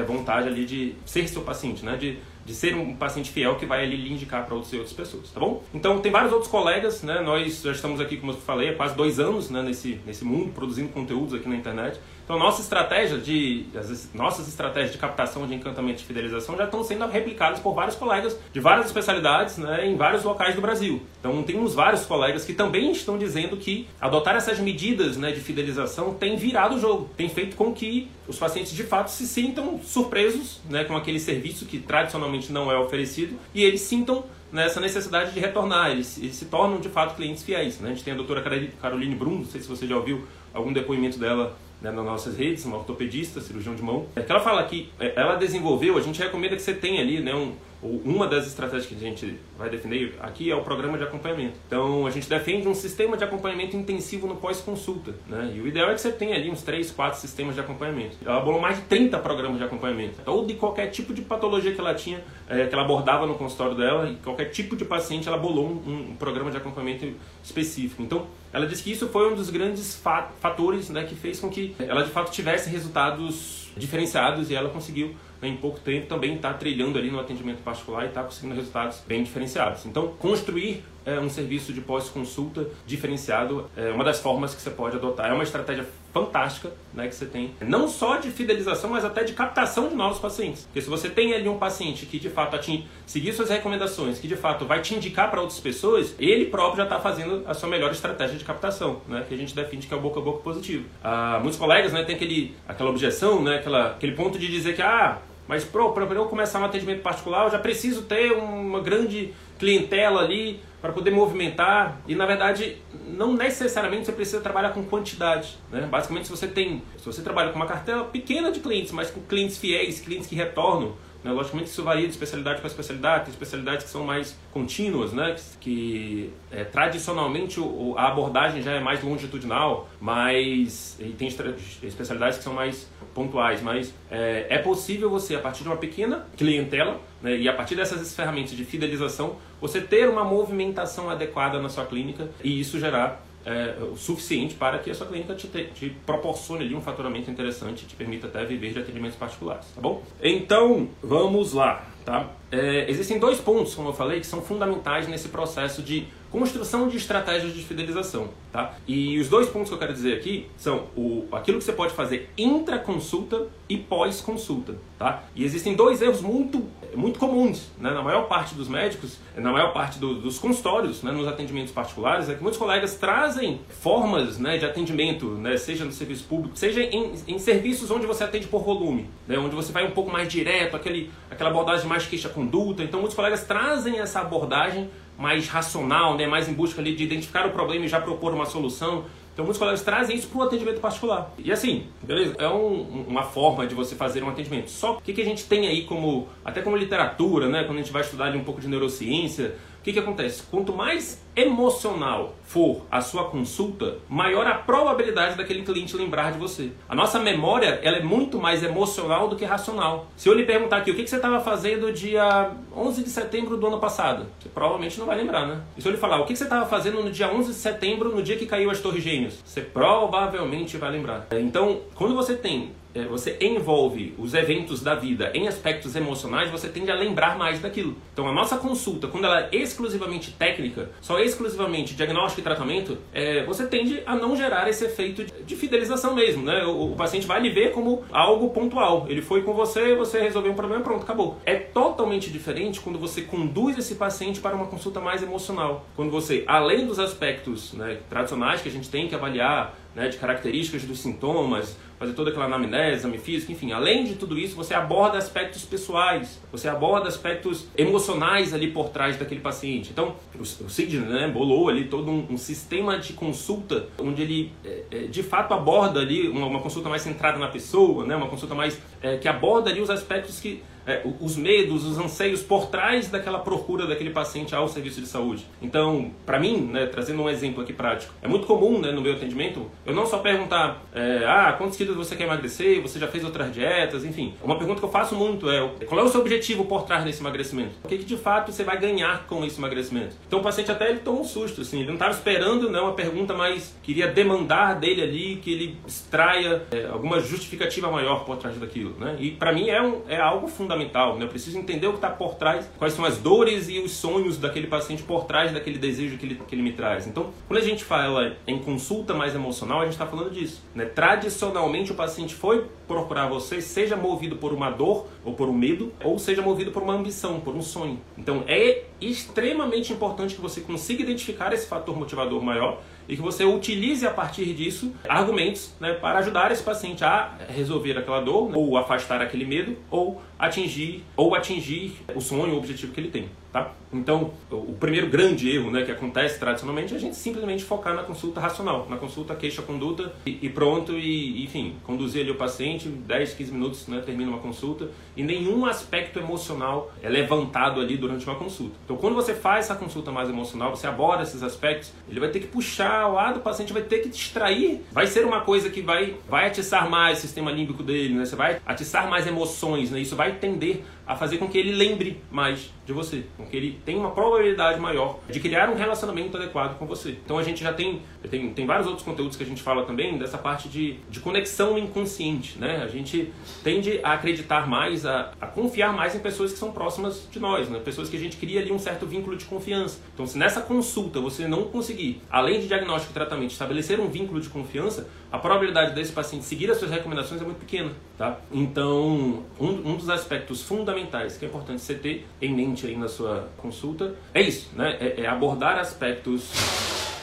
vontade 0.06 0.48
ali 0.48 0.66
de 0.66 0.94
ser 1.06 1.28
seu 1.28 1.42
paciente, 1.42 1.84
né? 1.84 1.96
De, 1.98 2.18
de 2.52 2.58
ser 2.58 2.76
um 2.76 2.94
paciente 2.96 3.32
fiel 3.32 3.56
que 3.56 3.66
vai 3.66 3.84
ali 3.84 3.96
lhe 3.96 4.12
indicar 4.12 4.46
para 4.46 4.54
outras, 4.54 4.74
outras 4.74 4.94
pessoas, 4.94 5.32
tá 5.32 5.40
bom? 5.40 5.64
Então 5.74 6.00
tem 6.00 6.12
vários 6.12 6.34
outros 6.34 6.52
colegas, 6.52 7.02
né? 7.02 7.22
Nós 7.22 7.62
já 7.62 7.72
estamos 7.72 8.02
aqui, 8.02 8.18
como 8.18 8.34
eu 8.34 8.38
falei, 8.38 8.70
há 8.70 8.76
quase 8.76 8.96
dois 8.96 9.20
anos 9.20 9.50
né, 9.50 9.62
nesse, 9.64 10.00
nesse 10.06 10.26
mundo, 10.26 10.52
produzindo 10.52 10.90
conteúdos 10.90 11.34
aqui 11.34 11.48
na 11.48 11.56
internet. 11.56 12.00
Então, 12.32 12.40
nossa 12.40 12.62
estratégia 12.62 13.18
de, 13.18 13.66
as 13.76 14.10
nossas 14.14 14.48
estratégias 14.48 14.94
de 14.94 14.98
captação 14.98 15.46
de 15.46 15.54
encantamento 15.54 16.02
e 16.02 16.06
fidelização 16.06 16.56
já 16.56 16.64
estão 16.64 16.82
sendo 16.82 17.06
replicadas 17.06 17.60
por 17.60 17.74
vários 17.74 17.98
colegas 17.98 18.40
de 18.54 18.60
várias 18.62 18.86
especialidades 18.86 19.58
né, 19.58 19.86
em 19.86 19.98
vários 19.98 20.24
locais 20.24 20.56
do 20.56 20.62
Brasil. 20.62 21.02
Então, 21.20 21.44
temos 21.44 21.76
vários 21.76 22.06
colegas 22.06 22.46
que 22.46 22.54
também 22.54 22.90
estão 22.94 23.18
dizendo 23.18 23.58
que 23.58 23.86
adotar 24.00 24.34
essas 24.38 24.60
medidas 24.60 25.18
né, 25.18 25.34
de 25.34 25.42
fidelização 25.42 26.14
tem 26.14 26.38
virado 26.38 26.76
o 26.76 26.80
jogo, 26.80 27.10
tem 27.18 27.28
feito 27.28 27.58
com 27.58 27.74
que 27.74 28.10
os 28.26 28.40
pacientes 28.40 28.72
de 28.72 28.86
fato 28.86 29.12
se 29.12 29.28
sintam 29.28 29.82
surpresos 29.84 30.62
né, 30.70 30.86
com 30.86 30.96
aquele 30.96 31.20
serviço 31.20 31.66
que 31.66 31.80
tradicionalmente 31.80 32.50
não 32.50 32.72
é 32.72 32.80
oferecido 32.80 33.36
e 33.54 33.62
eles 33.62 33.82
sintam 33.82 34.24
nessa 34.54 34.80
necessidade 34.80 35.34
de 35.34 35.40
retornar, 35.42 35.92
eles, 35.92 36.18
eles, 36.18 36.36
se 36.36 36.46
tornam 36.46 36.80
de 36.80 36.88
fato 36.88 37.14
clientes 37.14 37.44
fiéis. 37.44 37.82
Né? 37.82 37.90
A 37.90 37.94
gente 37.94 38.06
tem 38.06 38.14
a 38.14 38.18
doutora 38.18 38.42
Caroline 38.82 39.16
Brum, 39.16 39.40
não 39.40 39.46
sei 39.46 39.60
se 39.60 39.68
você 39.68 39.86
já 39.86 39.98
ouviu 39.98 40.26
algum 40.54 40.72
depoimento 40.72 41.20
dela 41.20 41.58
né, 41.82 41.92
nas 41.92 42.06
nossas 42.06 42.38
redes, 42.38 42.64
uma 42.66 42.78
ortopedista, 42.78 43.42
cirurgião 43.42 43.76
de 43.76 43.82
mão, 43.82 44.06
é 44.16 44.22
que 44.22 44.32
ela 44.32 44.42
fala 44.42 44.64
que 44.64 44.90
é, 45.00 45.14
ela 45.16 45.36
desenvolveu, 45.36 45.98
a 45.98 46.02
gente 46.02 46.22
recomenda 46.22 46.56
que 46.56 46.62
você 46.62 46.74
tenha 46.74 47.02
ali 47.02 47.20
né, 47.20 47.34
um, 47.34 47.54
uma 47.84 48.28
das 48.28 48.46
estratégias 48.46 48.86
que 48.86 48.96
a 48.96 48.98
gente 48.98 49.40
vai 49.58 49.70
defender 49.70 50.16
aqui 50.20 50.52
é 50.52 50.56
o 50.56 50.62
programa 50.62 50.98
de 50.98 51.04
acompanhamento. 51.04 51.58
Então, 51.66 52.06
a 52.06 52.12
gente 52.12 52.30
defende 52.30 52.68
um 52.68 52.76
sistema 52.76 53.18
de 53.18 53.24
acompanhamento 53.24 53.76
intensivo 53.76 54.28
no 54.28 54.36
pós-consulta. 54.36 55.16
Né? 55.28 55.54
E 55.56 55.62
o 55.62 55.68
ideal 55.68 55.90
é 55.90 55.96
que 55.96 56.02
você 56.02 56.12
tenha 56.12 56.36
ali 56.36 56.50
uns 56.50 56.62
3, 56.62 56.92
4 56.92 57.20
sistemas 57.20 57.56
de 57.56 57.62
acompanhamento. 57.62 58.18
Ela 58.24 58.40
bolou 58.40 58.62
mais 58.62 58.78
de 58.78 58.84
30 58.84 59.18
programas 59.20 59.58
de 59.58 59.64
acompanhamento. 59.64 60.20
Ou 60.26 60.46
de 60.46 60.54
qualquer 60.54 60.88
tipo 60.88 61.14
de 61.14 61.22
patologia 61.22 61.74
que 61.74 61.80
ela 61.80 61.96
tinha, 61.96 62.22
é, 62.48 62.68
que 62.68 62.74
ela 62.74 62.84
abordava 62.84 63.26
no 63.26 63.36
consultório 63.36 63.76
dela, 63.76 64.10
e 64.10 64.16
qualquer 64.18 64.46
tipo 64.46 64.76
de 64.76 64.86
paciente, 64.86 65.28
ela 65.28 65.38
bolou 65.38 65.68
um, 65.68 66.12
um 66.12 66.16
programa 66.16 66.52
de 66.52 66.58
acompanhamento 66.58 67.12
específico. 67.44 68.04
Então, 68.04 68.28
ela 68.54 68.68
disse 68.68 68.84
que 68.84 68.92
isso 68.92 69.08
foi 69.08 69.32
um 69.32 69.36
dos 69.36 69.50
grandes 69.50 70.00
fatores 70.40 70.90
né, 70.90 71.04
que 71.04 71.16
fez 71.16 71.40
com 71.40 71.50
que 71.50 71.76
ela 71.80 72.04
de 72.04 72.12
fato 72.12 72.32
tivesse 72.32 72.70
resultados 72.70 73.72
diferenciados 73.78 74.50
e 74.52 74.56
ela 74.56 74.70
conseguiu 74.70 75.16
em 75.42 75.58
pouco 75.58 75.80
tempo 75.80 76.08
também 76.08 76.36
está 76.36 76.54
trilhando 76.54 76.98
ali 76.98 77.10
no 77.10 77.20
atendimento 77.20 77.62
particular 77.64 78.06
e 78.06 78.08
está 78.08 78.24
conseguindo 78.24 78.56
resultados 78.56 79.02
bem 79.08 79.24
diferenciados. 79.24 79.86
Então, 79.86 80.14
construir 80.20 80.84
é, 81.06 81.20
um 81.20 81.30
serviço 81.30 81.74
de 81.74 81.82
pós-consulta 81.82 82.68
diferenciado 82.86 83.70
é 83.76 83.90
uma 83.92 84.04
das 84.04 84.20
formas 84.20 84.54
que 84.54 84.62
você 84.62 84.70
pode 84.70 84.98
adotar. 84.98 85.30
É 85.30 85.34
uma 85.34 85.44
estratégia 85.44 85.86
fantástica 86.14 86.72
né, 86.94 87.08
que 87.08 87.16
você 87.16 87.26
tem, 87.26 87.52
não 87.62 87.88
só 87.88 88.18
de 88.18 88.30
fidelização, 88.30 88.90
mas 88.90 89.06
até 89.06 89.24
de 89.24 89.32
captação 89.34 89.88
de 89.88 89.96
novos 89.96 90.20
pacientes. 90.20 90.64
Porque 90.64 90.82
se 90.82 90.90
você 90.90 91.10
tem 91.10 91.34
ali 91.34 91.48
um 91.48 91.58
paciente 91.58 92.06
que 92.06 92.20
de 92.20 92.30
fato 92.30 92.56
atinge, 92.56 92.86
seguir 93.06 93.32
suas 93.34 93.50
recomendações, 93.50 94.20
que 94.20 94.28
de 94.28 94.36
fato 94.36 94.66
vai 94.66 94.82
te 94.82 94.94
indicar 94.94 95.32
para 95.32 95.40
outras 95.40 95.60
pessoas, 95.60 96.14
ele 96.20 96.46
próprio 96.46 96.78
já 96.78 96.84
está 96.84 97.00
fazendo 97.00 97.44
a 97.48 97.54
sua 97.54 97.70
melhor 97.70 97.92
estratégia 97.92 98.38
de 98.38 98.44
captação, 98.44 99.02
né, 99.08 99.26
que 99.28 99.34
a 99.34 99.38
gente 99.38 99.56
define 99.56 99.82
que 99.82 99.94
é 99.94 99.98
o 99.98 100.02
boca 100.02 100.20
a 100.20 100.24
boca 100.24 100.44
positivo. 100.44 100.86
Ah, 101.02 101.40
muitos 101.42 101.58
colegas 101.58 101.94
né, 101.94 102.04
têm 102.04 102.16
aquele, 102.16 102.54
aquela 102.68 102.90
objeção, 102.90 103.42
né, 103.42 103.56
aquela, 103.56 103.92
aquele 103.92 104.14
ponto 104.14 104.38
de 104.38 104.48
dizer 104.48 104.76
que 104.76 104.82
ah, 104.82 105.18
mas 105.52 105.66
para 105.66 105.82
eu 106.16 106.26
começar 106.28 106.62
um 106.62 106.64
atendimento 106.64 107.02
particular, 107.02 107.44
eu 107.44 107.52
já 107.52 107.60
preciso 107.60 108.04
ter 108.04 108.32
uma 108.32 108.80
grande 108.80 109.34
clientela 109.60 110.22
ali 110.22 110.62
para 110.82 110.94
poder 110.94 111.12
movimentar. 111.12 112.00
E 112.08 112.16
na 112.16 112.26
verdade, 112.26 112.78
não 113.06 113.34
necessariamente 113.34 114.06
você 114.06 114.14
precisa 114.14 114.40
trabalhar 114.40 114.70
com 114.70 114.82
quantidade. 114.82 115.58
Né? 115.70 115.82
Basicamente, 115.92 116.28
se 116.28 116.32
você 116.32 116.48
tem, 116.48 116.82
se 116.98 117.06
você 117.06 117.22
trabalha 117.22 117.50
com 117.50 117.58
uma 117.58 117.66
cartela 117.66 118.06
pequena 118.06 118.50
de 118.50 118.62
clientes, 118.62 118.94
mas 118.94 119.12
com 119.12 119.20
clientes 119.24 119.58
fiéis, 119.58 120.00
clientes 120.00 120.26
que 120.26 120.36
retornam, 120.36 120.96
né? 121.24 121.32
Logicamente 121.32 121.70
isso 121.70 121.84
varia 121.84 122.06
de 122.06 122.12
especialidade 122.12 122.60
para 122.60 122.68
especialidade, 122.68 123.26
tem 123.26 123.32
especialidades 123.32 123.86
que 123.86 123.92
são 123.92 124.04
mais 124.04 124.38
contínuas, 124.52 125.14
né? 125.14 125.36
que, 125.60 126.32
é, 126.52 126.64
tradicionalmente 126.64 127.60
o, 127.60 127.96
a 127.98 128.08
abordagem 128.08 128.62
já 128.62 128.74
é 128.74 128.80
mais 128.80 129.04
longitudinal, 129.04 129.90
mas 130.00 130.98
e 131.00 131.10
tem 131.10 131.28
especialidades 131.28 132.38
que 132.38 132.44
são 132.44 132.54
mais 132.54 132.90
pontuais, 133.14 133.62
mas 133.62 133.94
é, 134.10 134.48
é 134.50 134.58
possível 134.58 135.10
você, 135.10 135.36
a 135.36 135.40
partir 135.40 135.64
de 135.64 135.70
uma 135.70 135.78
pequena 135.78 136.26
clientela, 136.38 137.00
né, 137.22 137.38
e 137.38 137.48
a 137.48 137.54
partir 137.54 137.76
dessas 137.76 138.16
ferramentas 138.16 138.52
de 138.52 138.66
fidelização, 138.66 139.36
você 139.60 139.80
ter 139.80 140.10
uma 140.10 140.24
movimentação 140.24 141.10
adequada 141.10 141.62
na 141.62 141.70
sua 141.70 141.86
clínica 141.86 142.30
e 142.44 142.60
isso 142.60 142.80
gerar 142.80 143.24
é, 143.46 143.76
o 143.82 143.96
suficiente 143.96 144.56
para 144.56 144.80
que 144.80 144.92
a 144.92 144.96
sua 144.96 145.08
clínica 145.08 145.34
te, 145.36 145.48
te, 145.48 145.90
proporcione 146.06 146.66
ali 146.66 146.76
um 146.76 146.82
faturamento 146.82 147.30
interessante 147.30 147.84
e 147.84 147.86
te 147.86 147.96
permita 147.96 148.28
até 148.28 148.46
viver 148.46 148.74
de 148.74 148.80
atendimentos 148.80 149.18
particulares, 149.18 149.66
tá 149.74 149.82
bom? 149.82 150.04
Então, 150.22 150.90
vamos 151.02 151.54
lá, 151.54 151.86
tá? 152.06 152.30
É, 152.52 152.90
existem 152.90 153.20
dois 153.20 153.40
pontos, 153.40 153.74
como 153.74 153.90
eu 153.90 153.94
falei, 153.94 154.20
que 154.20 154.28
são 154.28 154.42
fundamentais 154.42 155.08
nesse 155.08 155.30
processo 155.30 155.82
de 155.82 156.08
construção 156.32 156.88
de 156.88 156.98
estratégias 156.98 157.54
de 157.54 157.62
fidelização, 157.62 158.30
tá? 158.52 158.74
E 158.88 159.20
os 159.20 159.28
dois 159.28 159.50
pontos 159.50 159.70
que 159.70 159.76
eu 159.76 159.80
quero 159.80 159.94
dizer 159.94 160.18
aqui 160.18 160.48
são 160.58 160.88
o, 160.96 161.28
aquilo 161.32 161.58
que 161.58 161.64
você 161.64 161.74
pode 161.74 161.94
fazer 161.94 162.30
intra-consulta 162.38 163.48
e 163.68 163.78
pós-consulta, 163.78 164.76
tá? 164.98 165.24
E 165.36 165.44
existem 165.44 165.76
dois 165.76 166.02
erros 166.02 166.22
muito, 166.22 166.66
muito 166.96 167.20
comuns, 167.20 167.70
né? 167.78 167.92
Na 167.92 168.02
maior 168.02 168.28
parte 168.28 168.56
dos 168.56 168.68
médicos, 168.68 169.20
na 169.36 169.52
maior 169.52 169.74
parte 169.74 170.00
do, 170.00 170.16
dos 170.16 170.38
consultórios, 170.40 171.04
né? 171.04 171.12
nos 171.12 171.28
atendimentos 171.28 171.72
particulares, 171.72 172.30
é 172.30 172.36
que 172.36 172.42
muitos 172.42 172.60
colegas 172.60 172.96
trazem 172.96 173.62
formas 173.70 174.38
né, 174.38 174.58
de 174.58 174.66
atendimento, 174.66 175.26
né? 175.26 175.58
seja 175.58 175.86
no 175.86 175.92
serviço 175.92 176.26
público, 176.26 176.58
seja 176.58 176.82
em, 176.82 177.14
em 177.28 177.40
serviços 177.40 177.92
onde 177.92 178.06
você 178.06 178.24
atende 178.24 178.48
por 178.48 178.64
volume, 178.64 179.10
né? 179.28 179.38
onde 179.38 179.56
você 179.56 179.72
vai 179.72 179.86
um 179.86 179.92
pouco 179.92 180.12
mais 180.12 180.28
direto, 180.28 180.76
aquele, 180.76 181.12
aquela 181.30 181.50
abordagem 181.50 181.88
mais 181.88 182.06
queixa-conduta. 182.06 182.84
Então, 182.84 183.00
muitos 183.00 183.16
colegas 183.16 183.44
trazem 183.44 184.00
essa 184.00 184.20
abordagem 184.20 184.90
mais 185.18 185.48
racional, 185.48 186.16
né, 186.18 186.28
mais 186.28 186.50
em 186.50 186.54
busca 186.54 186.82
ali 186.82 186.96
de 186.96 187.04
identificar 187.04 187.46
o 187.46 187.52
problema 187.52 187.86
e 187.86 187.88
já 187.88 188.00
propor 188.00 188.34
uma 188.34 188.46
solução. 188.46 189.06
Então 189.34 189.46
muitos 189.46 189.60
colegas 189.60 189.82
trazem 189.82 190.16
isso 190.16 190.28
para 190.28 190.40
o 190.40 190.44
atendimento 190.44 190.82
particular. 190.82 191.32
E 191.38 191.52
assim, 191.52 191.88
beleza? 192.04 192.36
É 192.38 192.48
um, 192.50 193.06
uma 193.08 193.24
forma 193.24 193.66
de 193.66 193.74
você 193.74 193.96
fazer 193.96 194.24
um 194.24 194.30
atendimento. 194.30 194.70
Só 194.70 194.98
o 194.98 195.02
que, 195.02 195.14
que 195.14 195.22
a 195.22 195.26
gente 195.26 195.46
tem 195.46 195.68
aí 195.68 195.84
como, 195.86 196.28
até 196.44 196.62
como 196.62 196.76
literatura, 196.76 197.48
né? 197.48 197.64
Quando 197.64 197.80
a 197.80 197.82
gente 197.82 197.94
vai 197.94 198.02
estudar 198.02 198.36
um 198.36 198.44
pouco 198.44 198.60
de 198.60 198.68
neurociência, 198.68 199.56
o 199.82 199.84
que, 199.84 199.94
que 199.94 200.00
acontece? 200.00 200.44
Quanto 200.44 200.72
mais 200.72 201.20
emocional 201.36 202.36
for 202.44 202.86
a 202.92 203.02
sua 203.02 203.24
consulta, 203.32 203.98
maior 204.08 204.46
a 204.46 204.54
probabilidade 204.54 205.36
daquele 205.36 205.64
cliente 205.64 205.98
lembrar 205.98 206.32
de 206.32 206.38
você. 206.38 206.70
A 206.88 206.94
nossa 206.94 207.18
memória 207.18 207.80
ela 207.82 207.98
é 207.98 208.04
muito 208.04 208.38
mais 208.38 208.62
emocional 208.62 209.28
do 209.28 209.36
que 209.36 209.44
racional. 209.44 210.06
Se 210.16 210.30
eu 210.30 210.36
lhe 210.36 210.44
perguntar 210.44 210.78
aqui 210.78 210.92
o 210.92 210.96
que, 210.96 211.02
que 211.02 211.10
você 211.10 211.16
estava 211.16 211.40
fazendo 211.40 211.92
dia 211.92 212.52
11 212.76 213.04
de 213.04 213.10
setembro 213.10 213.58
do 213.58 213.66
ano 213.66 213.80
passado, 213.80 214.28
você 214.40 214.50
provavelmente 214.50 215.00
não 215.00 215.08
vai 215.08 215.18
lembrar, 215.18 215.48
né? 215.48 215.62
E 215.76 215.82
se 215.82 215.88
eu 215.88 215.92
lhe 215.92 215.98
falar 215.98 216.20
o 216.20 216.26
que, 216.26 216.34
que 216.34 216.38
você 216.38 216.44
estava 216.44 216.68
fazendo 216.68 217.02
no 217.02 217.10
dia 217.10 217.34
11 217.34 217.48
de 217.48 217.56
setembro, 217.56 218.16
no 218.16 218.22
dia 218.22 218.38
que 218.38 218.46
caiu 218.46 218.70
as 218.70 218.80
Torres 218.80 219.04
Gêmeas, 219.04 219.42
você 219.44 219.62
provavelmente 219.62 220.78
vai 220.78 220.92
lembrar. 220.92 221.26
Então, 221.32 221.82
quando 221.96 222.14
você 222.14 222.36
tem 222.36 222.72
você 223.10 223.38
envolve 223.42 224.14
os 224.18 224.34
eventos 224.34 224.82
da 224.82 224.96
vida 224.96 225.32
em 225.34 225.48
aspectos 225.48 225.96
emocionais, 225.96 226.50
você 226.50 226.68
tende 226.68 226.92
a 226.92 226.96
lembrar 226.96 227.38
mais 227.38 227.60
daquilo. 227.60 227.96
Então 228.14 228.28
a 228.28 228.34
nossa 228.34 228.58
consulta, 228.58 229.08
quando 229.08 229.26
ela 229.26 229.42
é 229.42 229.56
exclusivamente 229.56 230.32
técnica, 230.32 230.90
só 231.02 231.20
exclusivamente 231.20 231.96
diagnóstico 231.96 232.42
e 232.42 232.44
tratamento, 232.44 232.98
é, 233.14 233.44
você 233.44 233.66
tende 233.68 234.02
a 234.06 234.16
não 234.16 234.36
gerar 234.36 234.70
esse 234.70 234.86
efeito 234.86 235.24
de 235.46 235.56
fidelização 235.56 236.14
mesmo. 236.14 236.44
Né? 236.44 236.64
O, 236.66 236.92
o, 236.92 236.96
paciente 236.96 237.26
vai 237.26 237.42
lhe 237.42 237.50
ver 237.50 237.72
como 237.72 238.04
algo 238.12 238.50
pontual. 238.50 239.06
Ele 239.10 239.22
foi 239.22 239.42
com 239.42 239.54
você, 239.54 239.96
você 239.96 240.20
resolveu 240.20 240.52
um 240.52 240.56
problema, 240.56 240.84
pronto, 240.84 241.04
acabou. 241.04 241.40
É 241.46 241.56
totalmente 241.56 242.30
diferente 242.30 242.80
quando 242.80 243.00
você 243.00 243.22
conduz 243.22 243.78
esse 243.78 243.96
paciente 243.96 244.40
para 244.40 244.56
uma 244.56 244.68
consulta 244.68 245.00
mais 245.00 245.24
emocional. 245.24 245.86
Quando 245.96 246.12
você, 246.12 246.44
além 246.48 246.86
dos 246.86 247.00
aspectos 247.00 247.74
né, 247.74 248.00
tradicionais 248.10 248.62
que 248.62 248.70
a 248.70 248.72
gente 248.72 248.90
tem 248.90 249.08
que 249.08 249.16
avaliar, 249.16 249.76
né, 249.96 250.08
de 250.08 250.18
características 250.18 250.84
dos 250.84 251.00
sintomas, 251.00 251.78
fazer 252.02 252.14
toda 252.14 252.32
aquela 252.32 252.46
anamnese, 252.46 252.98
exame 252.98 253.20
físico, 253.20 253.52
enfim. 253.52 253.72
Além 253.72 254.04
de 254.04 254.16
tudo 254.16 254.36
isso, 254.38 254.56
você 254.56 254.74
aborda 254.74 255.20
aspectos 255.20 255.64
pessoais, 255.64 256.42
você 256.52 256.68
aborda 256.68 257.08
aspectos 257.08 257.68
emocionais 257.78 258.56
ali 258.56 258.72
por 258.72 258.90
trás 258.90 259.18
daquele 259.18 259.40
paciente. 259.40 259.92
Então, 259.92 260.16
o, 260.34 260.42
o 260.42 260.70
Sidney 260.70 261.02
né, 261.02 261.28
bolou 261.28 261.70
ali 261.70 261.86
todo 261.86 262.10
um, 262.10 262.26
um, 262.32 262.38
sistema 262.38 262.98
de 262.98 263.14
consulta 263.14 263.88
onde 264.00 264.22
ele, 264.24 264.52
é, 264.66 264.84
é, 264.90 264.98
de 265.04 265.22
fato, 265.22 265.54
aborda 265.54 266.00
ali 266.00 266.28
uma, 266.28 266.48
uma, 266.48 266.60
consulta 266.60 266.90
mais 266.90 267.04
centrada 267.04 267.38
na 267.38 267.50
pessoa, 267.50 268.04
né, 268.04 268.16
uma 268.16 268.28
consulta 268.28 268.56
mais 268.56 268.82
é, 269.00 269.18
que 269.18 269.28
aborda 269.28 269.70
ali 269.70 269.80
os 269.80 269.92
aspectos 269.92 270.40
que 270.40 270.64
é, 270.86 271.02
os 271.20 271.36
medos, 271.36 271.86
os 271.86 271.98
anseios 271.98 272.42
por 272.42 272.68
trás 272.68 273.10
daquela 273.10 273.40
procura 273.40 273.86
daquele 273.86 274.10
paciente 274.10 274.56
ao 274.56 274.68
serviço 274.68 275.02
de 275.02 275.08
saúde. 275.08 275.46
Então, 275.62 276.12
para 276.26 276.40
mim, 276.40 276.70
né, 276.72 276.86
trazendo 276.86 277.22
um 277.22 277.30
exemplo 277.30 277.62
aqui 277.62 277.74
prático, 277.74 278.14
é 278.22 278.28
muito 278.28 278.48
comum 278.48 278.80
né, 278.80 278.92
no 278.92 279.02
meu 279.02 279.14
atendimento 279.14 279.70
eu 279.86 279.94
não 279.94 280.06
só 280.06 280.20
perguntar, 280.20 280.84
é, 280.94 281.24
ah, 281.26 281.54
quantos 281.58 281.78
quilos 281.78 281.96
você 281.96 282.16
quer 282.16 282.24
emagrecer, 282.24 282.82
você 282.82 283.00
já 283.00 283.08
fez 283.08 283.24
outras 283.24 283.54
dietas, 283.54 284.04
enfim. 284.04 284.34
Uma 284.44 284.58
pergunta 284.58 284.80
que 284.80 284.86
eu 284.86 284.92
faço 284.92 285.16
muito 285.16 285.50
é, 285.50 285.60
qual 285.86 286.00
é 286.00 286.04
o 286.04 286.10
seu 286.10 286.22
objetivo 286.22 286.66
por 286.66 286.84
trás 286.84 287.04
desse 287.04 287.22
emagrecimento? 287.22 287.72
O 287.84 287.88
que, 287.88 287.98
que 287.98 288.06
de 288.06 288.18
fato 288.18 288.52
você 288.52 288.64
vai 288.64 288.78
ganhar 288.80 289.26
com 289.28 289.44
esse 289.46 289.58
emagrecimento? 289.58 290.16
Então 290.28 290.40
o 290.40 290.44
paciente 290.44 290.72
até 290.72 290.90
ele 290.90 291.00
toma 291.00 291.22
um 291.22 291.24
susto, 291.24 291.62
assim, 291.62 291.80
ele 291.80 291.88
não 291.88 291.94
estava 291.94 292.12
esperando 292.12 292.70
né, 292.70 292.80
uma 292.80 292.94
pergunta, 292.94 293.34
mas 293.34 293.76
queria 293.84 294.08
demandar 294.08 294.80
dele 294.80 295.02
ali 295.02 295.36
que 295.38 295.52
ele 295.54 295.78
extraia 295.88 296.64
é, 296.72 296.86
alguma 296.86 297.20
justificativa 297.20 297.90
maior 297.92 298.26
por 298.26 298.38
trás 298.38 298.58
daquilo. 298.58 298.96
Né? 299.00 299.18
E 299.20 299.32
para 299.32 299.52
mim 299.52 299.70
é, 299.70 299.82
um, 299.82 300.02
é 300.08 300.18
algo 300.18 300.48
fundamental 300.48 300.71
fundamental. 300.72 301.18
Né? 301.18 301.26
Eu 301.26 301.30
preciso 301.30 301.58
entender 301.58 301.88
o 301.88 301.92
que 301.92 301.98
está 301.98 302.10
por 302.10 302.36
trás, 302.36 302.70
quais 302.78 302.94
são 302.94 303.04
as 303.04 303.18
dores 303.18 303.70
e 303.70 303.80
os 303.80 303.92
sonhos 303.92 304.38
daquele 304.38 304.68
paciente 304.68 305.04
por 305.04 305.26
trás 305.26 305.52
daquele 305.52 305.78
desejo 305.78 306.18
que 306.18 306.26
ele, 306.26 306.36
que 306.36 306.56
ele 306.56 306.62
me 306.62 306.72
traz. 306.72 307.06
Então, 307.06 307.32
quando 307.48 307.60
a 307.60 307.64
gente 307.64 307.84
fala 307.84 308.38
em 308.48 308.60
consulta 308.60 309.14
mais 309.14 309.36
emocional, 309.36 309.82
a 309.82 309.84
gente 309.84 309.94
está 309.94 310.08
falando 310.08 310.32
disso. 310.32 310.64
Né? 310.74 310.86
Tradicionalmente, 310.86 311.92
o 311.92 311.96
paciente 311.96 312.34
foi 312.34 312.66
procurar 312.88 313.28
você, 313.28 313.62
seja 313.62 313.96
movido 313.96 314.38
por 314.38 314.54
uma 314.54 314.70
dor 314.70 315.08
ou 315.24 315.34
por 315.34 315.50
um 315.50 315.54
medo, 315.54 315.92
ou 316.04 316.18
seja 316.18 316.42
movido 316.42 316.72
por 316.72 316.84
uma 316.84 316.94
ambição, 316.94 317.40
por 317.40 317.56
um 317.56 317.62
sonho. 317.62 318.00
Então, 318.18 318.44
é 318.48 318.86
extremamente 319.00 319.92
importante 319.92 320.36
que 320.36 320.42
você 320.42 320.62
consiga 320.62 321.04
identificar 321.04 321.52
esse 321.54 321.68
fator 321.68 321.98
motivador 321.98 322.42
maior 322.42 322.82
e 323.12 323.16
que 323.18 323.22
você 323.22 323.44
utilize 323.44 324.08
a 324.08 324.10
partir 324.10 324.54
disso 324.54 324.94
argumentos 325.08 325.74
né, 325.82 325.92
para 325.92 326.20
ajudar 326.20 326.50
esse 326.50 326.64
paciente 326.64 327.04
a 327.04 327.36
resolver 327.50 327.98
aquela 327.98 328.22
dor, 328.22 328.50
né, 328.50 328.56
ou 328.56 328.78
afastar 328.78 329.22
aquele 329.22 329.44
medo, 329.44 329.78
ou 329.90 330.22
atingir 330.40 331.04
ou 331.18 331.36
atingir 331.36 331.94
o 332.16 332.22
sonho, 332.22 332.54
o 332.54 332.58
objetivo 332.58 332.94
que 332.94 333.02
ele 333.02 333.12
tem. 333.12 333.30
Tá? 333.52 333.74
Então, 333.92 334.32
o 334.50 334.74
primeiro 334.80 335.08
grande 335.08 335.50
erro 335.50 335.70
né, 335.70 335.84
que 335.84 335.92
acontece 335.92 336.40
tradicionalmente 336.40 336.94
é 336.94 336.98
a 336.98 337.00
gente 337.00 337.16
simplesmente 337.16 337.64
focar 337.64 337.94
na 337.94 338.04
consulta 338.04 338.40
racional, 338.40 338.88
na 338.90 338.96
consulta 338.96 339.36
queixa-conduta 339.36 340.14
e, 340.26 340.40
e, 340.42 340.50
pronto, 340.50 340.94
e 340.94 341.44
enfim, 341.44 341.76
conduzir 341.84 342.22
ali 342.22 342.32
o 342.32 342.36
paciente, 342.36 342.88
10, 342.88 343.34
15 343.34 343.52
minutos 343.52 343.88
né, 343.88 344.02
termina 344.06 344.32
uma 344.32 344.40
consulta 344.40 344.90
e 345.18 345.24
nenhum 345.24 345.66
aspecto 345.66 346.20
emocional 346.20 346.94
é 347.04 347.10
levantado 347.10 347.82
ali 347.82 347.98
durante 347.98 348.26
uma 348.26 348.36
consulta. 348.36 348.76
Então, 348.86 348.96
quando 348.96 349.14
você 349.14 349.34
faz 349.34 349.66
essa 349.66 349.76
consulta 349.76 350.12
mais 350.12 350.30
emocional, 350.30 350.74
você 350.74 350.88
aborda 350.88 351.24
esses 351.24 351.44
aspectos, 351.44 351.92
ele 352.10 352.20
vai 352.20 352.30
ter 352.30 352.40
que 352.40 352.48
puxar 352.48 353.08
o 353.08 353.14
lado, 353.14 353.38
o 353.38 353.42
paciente 353.42 353.74
vai 353.74 353.82
ter 353.82 354.00
que 354.00 354.08
distrair, 354.08 354.82
vai 354.94 355.08
ser 355.08 355.26
uma 355.26 355.42
coisa 355.42 355.70
que 355.70 355.82
vai, 355.82 356.16
vai 356.30 356.48
atiçar 356.48 356.90
mais 356.90 357.18
o 357.18 357.22
sistema 357.22 357.52
límbico 357.52 357.84
dele, 357.84 358.14
né? 358.14 358.24
você 358.24 358.38
vai 358.38 358.62
atiçar 358.66 359.10
mais 359.10 359.28
emoções, 359.28 359.92
né? 359.92 360.00
isso 360.00 360.16
vai 360.16 360.36
tender 360.36 360.84
a 361.06 361.16
fazer 361.16 361.38
com 361.38 361.48
que 361.48 361.58
ele 361.58 361.72
lembre 361.72 362.22
mais 362.32 362.72
de 362.86 362.94
você, 362.94 363.26
com 363.38 363.46
que 363.46 363.56
ele 363.56 363.80
tenha 363.86 364.00
uma 364.00 364.12
probabilidade 364.12 364.80
maior 364.80 365.20
de 365.30 365.40
criar 365.40 365.70
um 365.70 365.76
relacionamento 365.76 366.38
adequado 366.38 366.78
com 366.78 366.86
você. 366.86 367.18
Então 367.24 367.38
a 367.38 367.44
gente 367.44 367.64
já 367.64 367.74
tem, 367.74 368.02
tem, 368.30 368.54
tem 368.54 368.66
vários 368.66 368.88
outros 368.88 369.06
conteúdos 369.06 369.38
que 369.38 369.44
a 369.44 369.46
gente 369.46 369.62
fala 369.62 369.86
também 369.86 370.18
dessa 370.18 370.38
parte 370.38 370.68
de, 370.70 370.98
de 371.10 371.20
conexão 371.20 371.78
inconsciente, 371.78 372.58
né? 372.58 372.82
A 372.84 372.88
gente 372.88 373.32
tende 373.64 374.00
a 374.04 374.14
acreditar 374.14 374.68
mais, 374.68 375.06
a, 375.06 375.32
a 375.40 375.48
confiar 375.48 375.94
mais 375.94 376.16
em 376.16 376.20
pessoas 376.20 376.52
que 376.52 376.60
são 376.60 376.72
próximas 376.72 377.28
de 377.32 377.40
nós, 377.40 377.70
né? 377.70 377.80
Pessoas 377.80 378.10
que 378.10 378.18
a 378.18 378.20
gente 378.20 378.38
cria 378.38 378.62
ali 378.62 378.72
um 378.72 378.80
certo 378.80 379.06
vínculo 379.06 379.36
de 379.36 379.46
confiança. 379.46 380.00
Então 380.14 380.26
se 380.26 380.38
nessa 380.38 380.62
consulta 380.62 381.20
você 381.20 381.48
não 381.48 381.66
conseguir, 381.66 382.22
além 382.30 382.60
de 382.60 382.68
diagnóstico 382.68 383.12
e 383.12 383.14
tratamento, 383.14 383.52
estabelecer 383.52 384.00
um 384.00 384.08
vínculo 384.08 384.40
de 384.40 384.50
confiança, 384.50 385.08
a 385.32 385.40
probabilidade 385.40 385.94
desse 385.94 386.12
paciente 386.12 386.44
seguir 386.44 386.70
as 386.70 386.78
suas 386.78 386.92
recomendações 386.92 387.42
é 387.42 387.46
muito 387.46 387.60
pequena, 387.60 387.92
tá? 388.18 388.40
Então, 388.52 389.44
um, 389.60 389.92
um 389.92 389.96
dos 389.96 390.10
aspectos 390.10 390.62
fundamentais 390.62 391.38
que 391.38 391.46
é 391.46 391.48
importante 391.48 391.82
você 391.82 391.96
ter 391.96 392.28
em 392.42 392.54
mente 392.54 392.86
aí 392.86 392.98
na 392.98 393.08
sua 393.08 393.48
consulta 393.58 394.16
é 394.34 394.42
isso, 394.42 394.70
né? 394.76 394.98
É, 395.00 395.22
é 395.22 395.28
abordar 395.28 395.80
aspectos 395.80 396.52